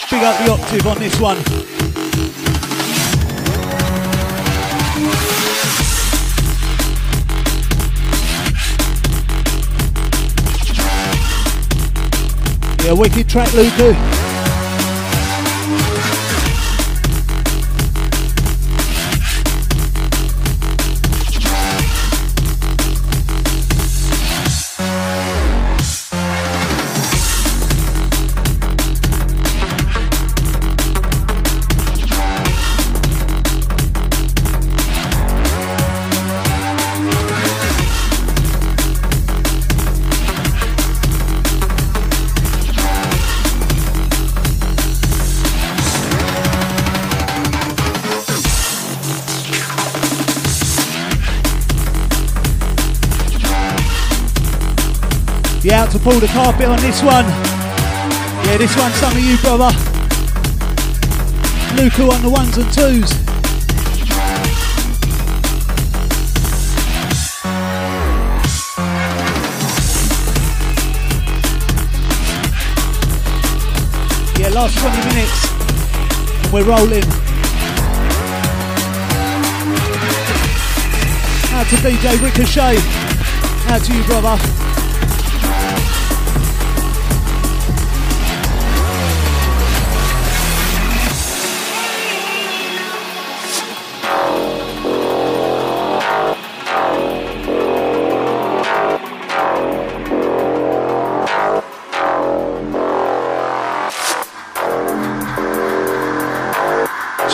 Big 0.09 0.23
up 0.23 0.39
the 0.45 0.53
octave 0.53 0.87
on 0.87 0.99
this 0.99 1.19
one. 1.19 1.76
Yeah, 12.87 12.93
wicked 12.93 13.29
track, 13.29 13.49
Lucu. 13.49 14.26
To 55.93 55.99
Paul 56.01 56.21
the 56.21 56.27
carpet 56.27 56.67
on 56.67 56.81
this 56.81 57.03
one. 57.03 57.25
Yeah, 58.45 58.57
this 58.59 58.77
one's 58.77 58.95
some 58.97 59.13
of 59.13 59.21
you, 59.21 59.37
brother. 59.39 59.71
Lucu 61.77 62.11
on 62.11 62.23
the 62.23 62.31
ones 62.31 62.57
and 62.59 62.73
twos. 62.73 63.13
Yeah, 74.39 74.49
last 74.49 74.79
20 74.79 74.97
minutes 75.09 75.47
and 76.47 76.53
we're 76.53 76.65
rolling. 76.65 77.05
Out 81.53 81.67
to 81.69 81.77
DJ 81.77 82.23
Ricochet. 82.23 82.77
Out 83.73 83.83
to 83.85 83.95
you, 83.95 84.05
brother. 84.05 84.66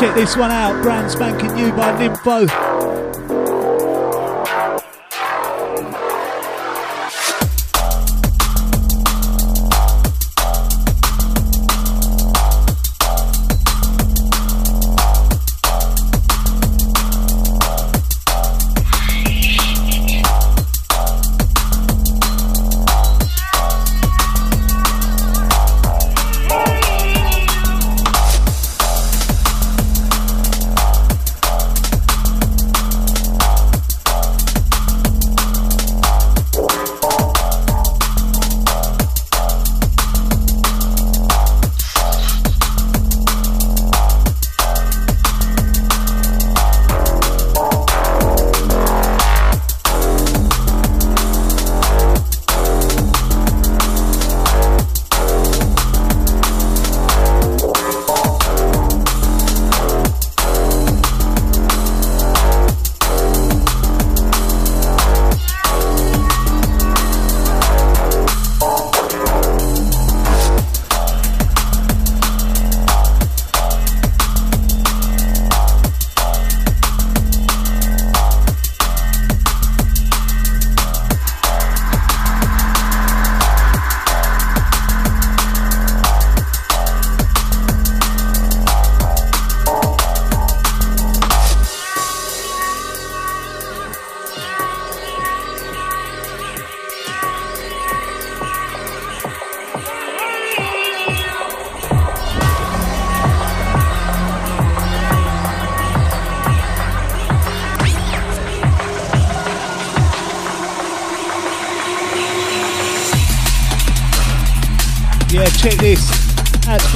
Check 0.03 0.17
this 0.17 0.37
one 0.37 0.51
out, 0.51 0.83
brand 0.83 1.09
spanking 1.13 1.55
new 1.55 1.71
by 1.71 1.93
Nympho. 1.93 2.72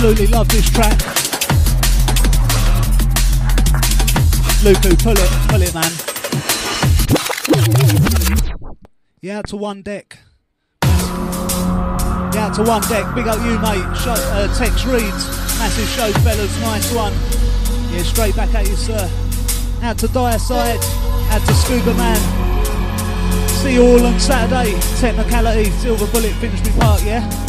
Absolutely 0.06 0.32
love 0.32 0.48
this 0.50 0.70
track. 0.70 0.98
Lucu, 4.62 4.96
pull 5.02 5.18
it, 5.18 5.30
pull 5.48 5.62
it, 5.62 5.74
man. 5.74 5.90
Yeah, 9.20 9.42
to 9.48 9.56
one 9.56 9.82
deck. 9.82 10.18
Yeah, 10.84 12.52
to 12.54 12.62
one 12.62 12.82
deck. 12.82 13.12
Big 13.16 13.26
up 13.26 13.44
you, 13.44 13.58
mate. 13.58 13.96
Show, 13.98 14.14
uh, 14.14 14.46
Tex 14.56 14.84
Reads. 14.84 15.26
Massive 15.58 15.88
show, 15.88 16.12
fellas. 16.20 16.60
Nice 16.60 16.94
one. 16.94 17.12
Yeah, 17.92 18.04
straight 18.04 18.36
back 18.36 18.54
at 18.54 18.68
you, 18.68 18.76
sir. 18.76 19.10
Out 19.82 19.98
to 19.98 20.06
Dire 20.06 20.38
Side. 20.38 20.78
Out 21.32 21.44
to 21.44 21.52
Scuba 21.52 21.92
Man. 21.94 23.48
See 23.48 23.74
you 23.74 23.82
all 23.82 24.06
on 24.06 24.20
Saturday. 24.20 24.78
Technicality, 25.00 25.70
Silver 25.70 26.06
Bullet, 26.12 26.32
Finsbury 26.34 26.78
Park, 26.78 27.02
yeah? 27.04 27.45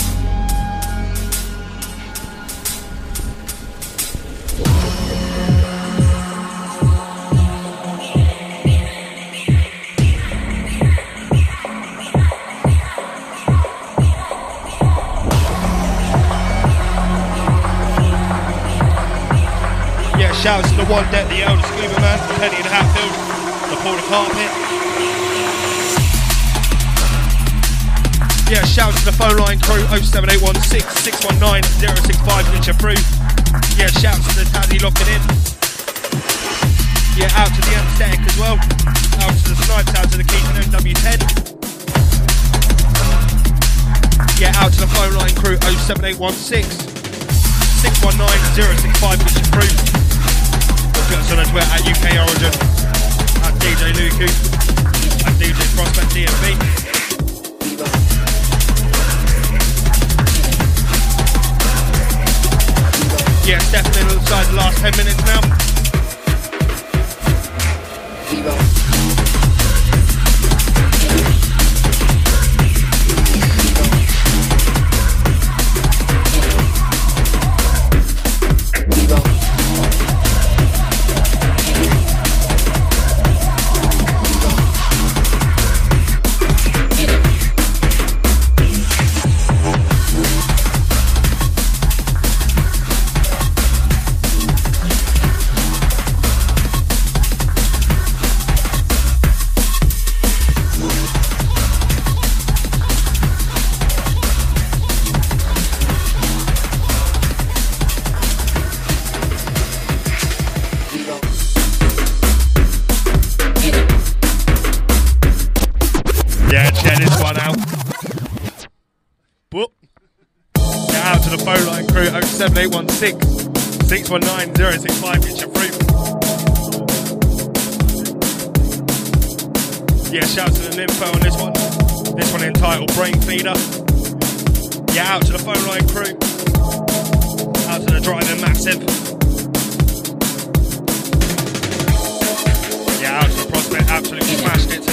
One 20.88 21.04
deck, 21.12 21.28
the 21.28 21.44
elder 21.44 21.62
scuba 21.68 22.00
man, 22.00 22.16
Penny 22.40 22.56
in 22.56 22.64
Hatfield, 22.64 23.12
the 23.68 23.76
Paul 23.84 24.00
Carpet. 24.08 24.48
Yeah, 28.48 28.64
shouts 28.64 29.04
to 29.04 29.12
the 29.12 29.18
phone 29.20 29.36
line 29.36 29.60
crew 29.60 29.84
07816 29.92 30.88
619 31.04 31.68
065 31.76 32.48
get 32.56 32.72
you 32.72 32.76
through. 32.80 33.04
Yeah, 33.76 33.92
shouts 34.00 34.24
to 34.32 34.40
the 34.40 34.48
Tazzy 34.48 34.80
locking 34.80 35.12
in. 35.12 35.20
Yeah, 37.20 37.36
out 37.36 37.52
to 37.52 37.60
the 37.68 37.74
anesthetic 37.76 38.24
as 38.24 38.40
well. 38.40 38.56
Out 39.28 39.36
to 39.36 39.44
the 39.52 39.60
snipes, 39.68 39.92
out 39.92 40.08
to 40.16 40.18
the 40.18 40.24
Keaton 40.24 40.72
MW10. 40.72 41.20
Yeah, 44.40 44.56
out 44.56 44.72
to 44.72 44.80
the 44.80 44.92
phone 44.96 45.20
line 45.20 45.36
crew 45.36 45.60
07816 45.84 46.64
619 47.84 48.24
065 48.56 49.20
get 49.20 49.36
you 49.36 50.07
Got 51.10 51.20
us 51.20 51.32
on 51.32 51.40
Twitter 51.46 51.72
at 51.72 51.82
UK 51.88 52.20
Origin, 52.20 52.52
at 53.44 53.54
DJ 53.64 53.94
Lucu, 53.96 54.28
at 55.26 55.34
DJ 55.40 55.60
Prospect 55.74 56.10
DMB. 56.12 56.46
Yeah, 63.48 63.60
definitely 63.72 64.18
inside 64.18 64.46
the 64.48 64.56
last 64.58 64.78
10 64.80 64.98
minutes 64.98 65.24
now. 65.24 65.40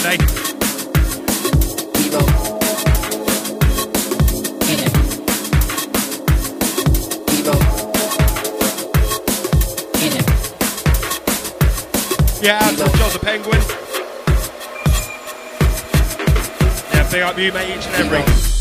Today. 0.05 0.25
Yeah, 12.43 12.59
out 12.61 12.77
to 12.77 12.99
John 12.99 13.13
the 13.13 13.19
Penguin. 13.23 13.61
Yeah, 16.93 17.11
big 17.11 17.23
up 17.23 17.39
you, 17.39 17.53
mate, 17.53 17.79
each 17.79 17.87
and 17.87 18.13
every. 18.13 18.54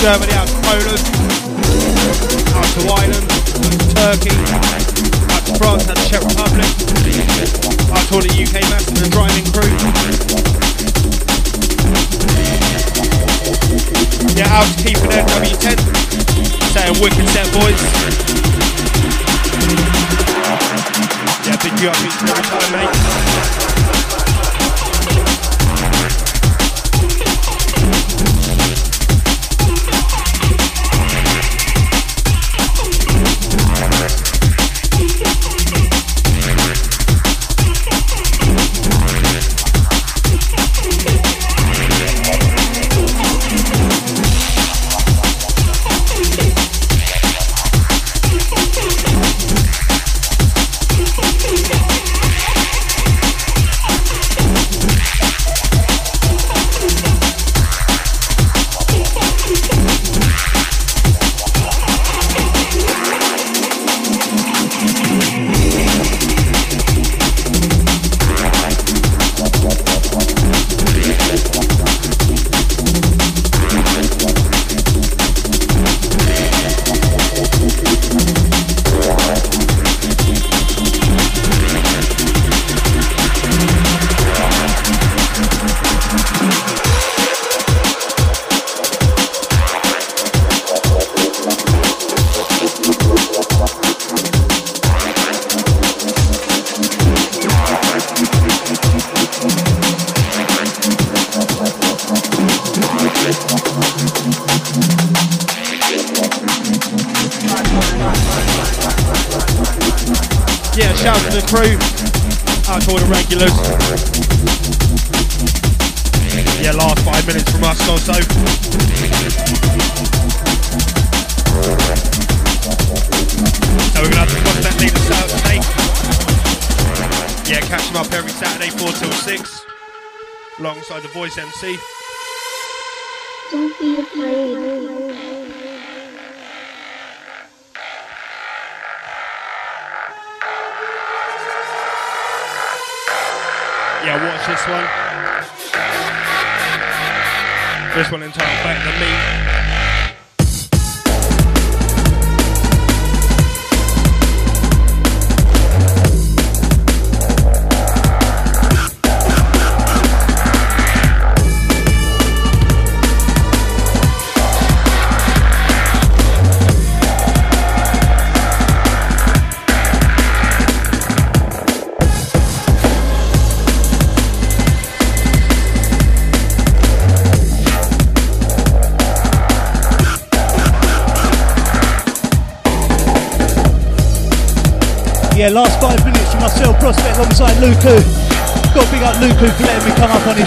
Germany. 0.00 0.39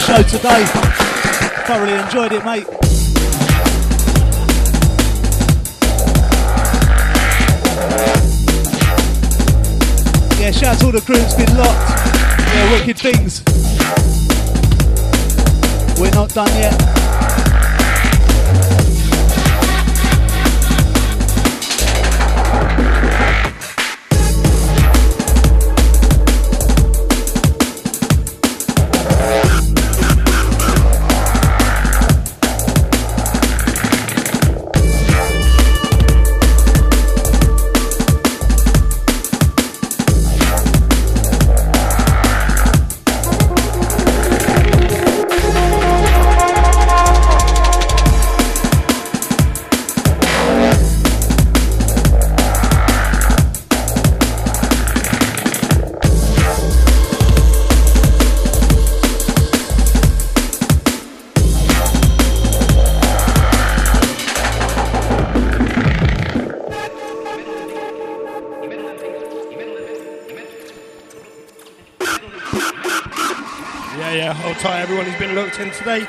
show 0.03 0.21
today. 0.23 0.65
Thoroughly 1.65 1.93
enjoyed 1.93 2.33
it, 2.33 2.43
mate. 2.43 2.67
Yeah, 10.39 10.51
shout 10.51 10.75
out 10.75 10.79
to 10.79 10.85
all 10.87 10.91
the 10.91 11.01
crew 11.05 11.15
that's 11.15 11.35
been 11.35 11.57
locked. 11.57 11.89
Yeah, 12.53 12.71
wicked 12.73 12.97
things. 12.97 13.43
We're 15.97 16.11
not 16.11 16.33
done 16.33 16.49
yet. 16.59 17.02
being 75.33 75.45
looked 75.45 75.59
in 75.59 75.71
today. 75.71 76.01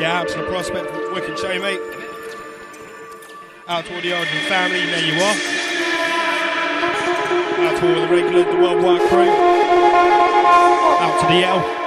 Yeah, 0.00 0.20
out 0.20 0.28
to 0.28 0.38
the 0.38 0.46
prospect 0.48 0.90
wicked 1.12 1.38
show, 1.38 1.58
mate. 1.60 1.80
Out 3.68 3.84
to 3.86 3.94
all 3.94 4.00
the 4.00 4.16
Origin 4.16 4.38
family, 4.48 4.80
there 4.86 5.04
you 5.04 5.20
are. 5.22 5.36
Out 7.66 7.78
to 7.80 7.88
all 7.88 8.00
the 8.06 8.08
regular, 8.08 8.44
the 8.44 8.58
worldwide 8.58 9.08
crew. 9.08 9.30
Out 11.00 11.20
to 11.20 11.26
the 11.26 11.44
L. 11.44 11.81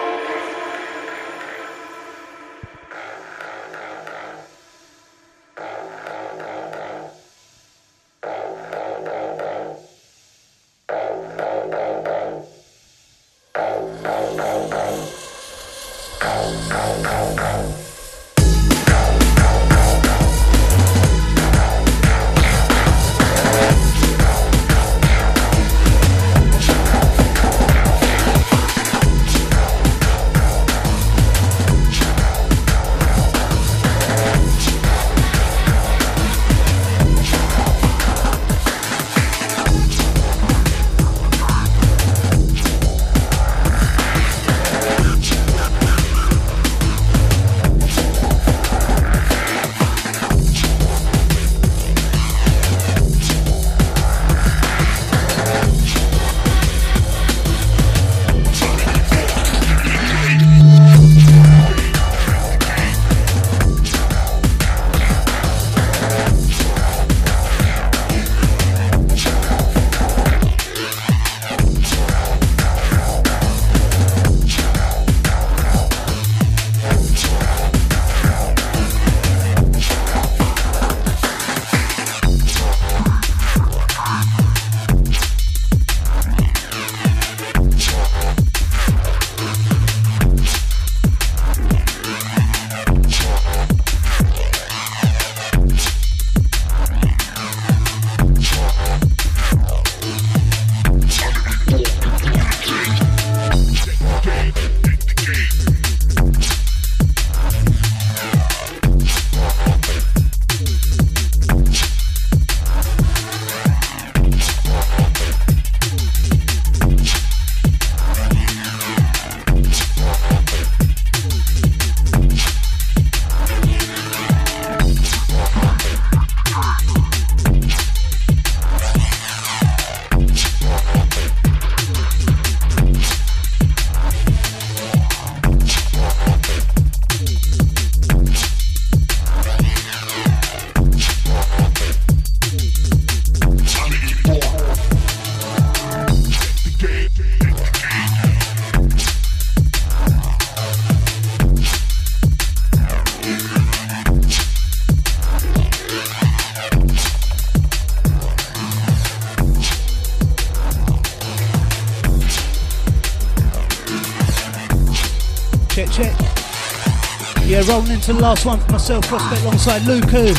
rolling 167.68 167.92
into 167.92 168.14
the 168.14 168.20
last 168.20 168.46
one 168.46 168.60
for 168.60 168.74
myself, 168.74 169.08
Prospect 169.08 169.42
alongside 169.44 169.82
Lucu. 169.84 170.36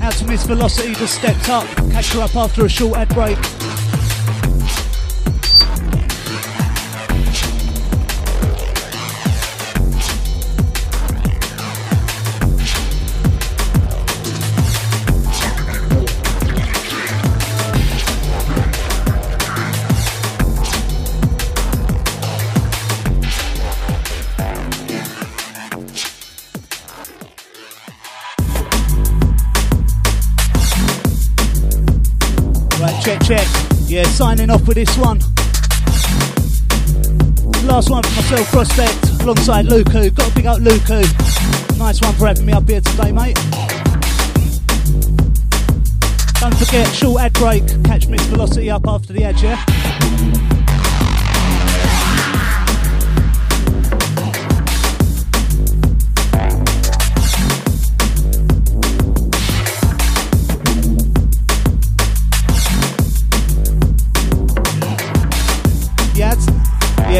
Out 0.00 0.12
to 0.14 0.26
Miss 0.26 0.44
Velocity, 0.44 0.94
just 0.94 1.16
stepped 1.16 1.48
up. 1.48 1.66
Catch 1.90 2.12
her 2.14 2.22
up 2.22 2.34
after 2.36 2.64
a 2.64 2.68
short 2.68 2.96
ad 2.96 3.08
break. 3.10 3.53
Off 34.54 34.68
with 34.68 34.76
this 34.76 34.96
one. 34.96 35.18
Last 37.66 37.90
one 37.90 38.04
for 38.04 38.14
myself, 38.14 38.46
Prospect, 38.52 39.22
alongside 39.22 39.66
Lucu. 39.66 40.14
Got 40.14 40.28
to 40.28 40.34
big 40.36 40.46
up 40.46 40.58
Lucu. 40.58 41.78
Nice 41.78 42.00
one 42.00 42.14
for 42.14 42.28
having 42.28 42.46
me 42.46 42.52
up 42.52 42.68
here 42.68 42.80
today, 42.80 43.10
mate. 43.10 43.34
Don't 46.40 46.54
forget, 46.56 46.86
short 46.94 47.22
ad 47.22 47.32
break. 47.32 47.64
Catch 47.84 48.06
Miss 48.06 48.22
Velocity 48.26 48.70
up 48.70 48.86
after 48.86 49.12
the 49.12 49.24
edge, 49.24 49.42
yeah? 49.42 50.63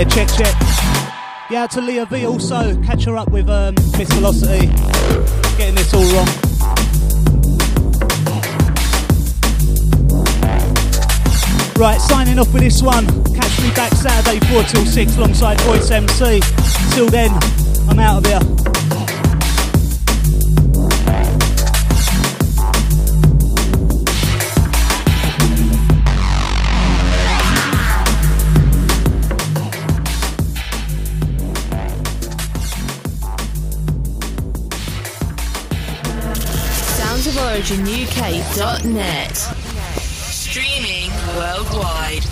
Check, 0.02 0.28
check. 0.28 0.54
Yeah, 1.50 1.68
to 1.70 1.80
Leah 1.80 2.06
V 2.06 2.26
also. 2.26 2.80
Catch 2.82 3.04
her 3.04 3.16
up 3.16 3.30
with 3.30 3.48
um, 3.48 3.74
Miss 3.96 4.12
Velocity. 4.12 4.66
Getting 5.56 5.76
this 5.76 5.94
all 5.94 6.02
wrong. 6.12 6.26
Right, 11.76 12.00
signing 12.00 12.40
off 12.40 12.52
with 12.52 12.62
this 12.62 12.82
one. 12.82 13.06
Catch 13.34 13.62
me 13.62 13.70
back 13.70 13.92
Saturday 13.92 14.40
4 14.46 14.62
till 14.64 14.84
6 14.84 15.16
alongside 15.16 15.60
Voice 15.60 15.90
MC. 15.90 16.40
Till 16.94 17.08
then, 17.08 17.30
I'm 17.88 18.00
out 18.00 18.26
of 18.26 18.26
here. 18.26 18.63
OriginUK.net. 37.54 39.36
Streaming 40.02 41.10
worldwide. 41.38 42.26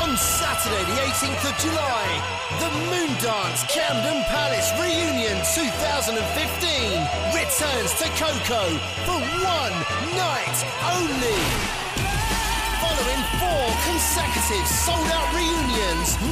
On 0.00 0.16
Saturday, 0.16 0.80
the 0.88 0.96
18th 0.96 1.44
of 1.44 1.58
July, 1.60 2.08
the 2.58 2.70
Moondance 2.88 3.68
Camden 3.68 4.24
Palace 4.32 4.72
Reunion 4.80 5.36
2015 5.52 7.04
returns 7.36 7.92
to 8.00 8.08
KOKO 8.16 8.64
for 9.04 9.20
one 9.44 9.76
night 10.16 10.56
only. 10.88 11.78
Following 12.80 13.22
four 13.38 13.64
consecutive 13.84 14.66
sold 14.66 15.06
out 15.08 15.34
reunions, 15.34 15.47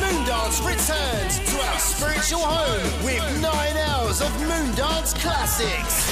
Moondance 0.07 0.65
returns 0.65 1.41
to 1.51 1.61
our 1.67 1.79
spiritual 1.81 2.39
home 2.39 3.05
with 3.05 3.43
nine 3.43 3.77
hours 3.77 4.21
of 4.21 4.29
Moondance 4.39 5.19
classics. 5.21 6.06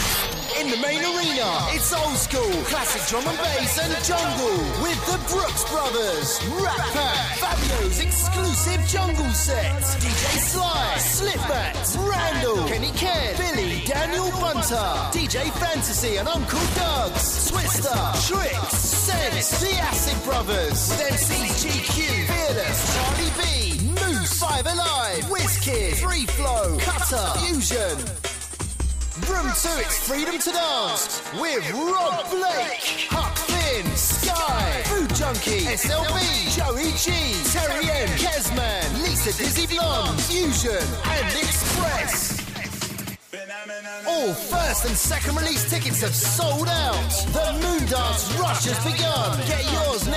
In 0.60 0.70
the 0.70 0.76
main 0.76 1.00
arena. 1.02 1.50
It's 1.74 1.92
old 1.92 2.16
school, 2.16 2.62
classic 2.70 3.02
drum 3.08 3.26
and 3.26 3.36
bass 3.38 3.76
and 3.78 3.92
jungle 4.04 4.58
with 4.82 5.00
the 5.10 5.18
Brooks 5.26 5.64
Brothers. 5.68 6.38
Rat 6.62 6.78
Pack, 6.94 7.38
Fabio's 7.38 7.98
exclusive 7.98 8.86
jungle 8.86 9.32
set. 9.34 9.82
DJ 9.98 10.38
Sly, 10.38 10.94
Slipmatt, 10.98 11.74
Randall, 11.98 12.68
Kenny 12.68 12.92
Ken, 12.92 13.34
Billy, 13.36 13.82
Daniel 13.84 14.30
Bunter, 14.40 14.94
DJ 15.10 15.50
Fantasy 15.58 16.16
and 16.18 16.28
Uncle 16.28 16.60
Dugs, 16.76 17.50
Twister, 17.50 17.98
Tricks, 18.30 18.78
Sense, 18.78 19.60
The 19.60 19.74
Acid 19.80 20.22
Brothers, 20.24 20.88
with 20.90 21.00
MCs 21.00 21.66
GQ, 21.66 22.26
Fearless, 22.30 22.94
Charlie 22.94 23.32
B, 23.42 23.90
Moose, 23.90 24.38
Five 24.38 24.66
Alive, 24.66 25.24
Wizkid, 25.24 25.96
Free 25.96 26.26
Flow, 26.26 26.78
Cutter, 26.78 27.38
Fusion. 27.40 28.33
Room 29.28 29.46
2, 29.46 29.68
it's 29.80 30.06
Freedom 30.06 30.38
to 30.38 30.50
Dance 30.50 31.22
with 31.40 31.70
Rob 31.72 32.28
Blake, 32.28 33.08
Huck 33.08 33.36
Finn, 33.38 33.86
Sky, 33.96 34.82
Food 34.84 35.14
Junkie, 35.14 35.64
SLB, 35.64 36.52
Joey 36.52 36.92
G, 36.92 37.32
Terry 37.50 37.88
M, 37.88 38.08
Kesman, 38.18 39.02
Lisa 39.02 39.32
Dizzy 39.32 39.66
Blonde, 39.66 40.20
Fusion, 40.20 40.84
and 41.04 41.26
Express. 41.38 42.44
All 44.06 44.34
first 44.34 44.84
and 44.84 44.94
second 44.94 45.36
release 45.36 45.68
tickets 45.70 46.02
have 46.02 46.14
sold 46.14 46.68
out. 46.68 47.08
The 47.32 47.56
Moondance 47.64 48.38
Rush 48.38 48.66
has 48.66 48.78
begun. 48.84 49.38
Get 49.46 49.64
yours 49.72 50.06
now. 50.06 50.12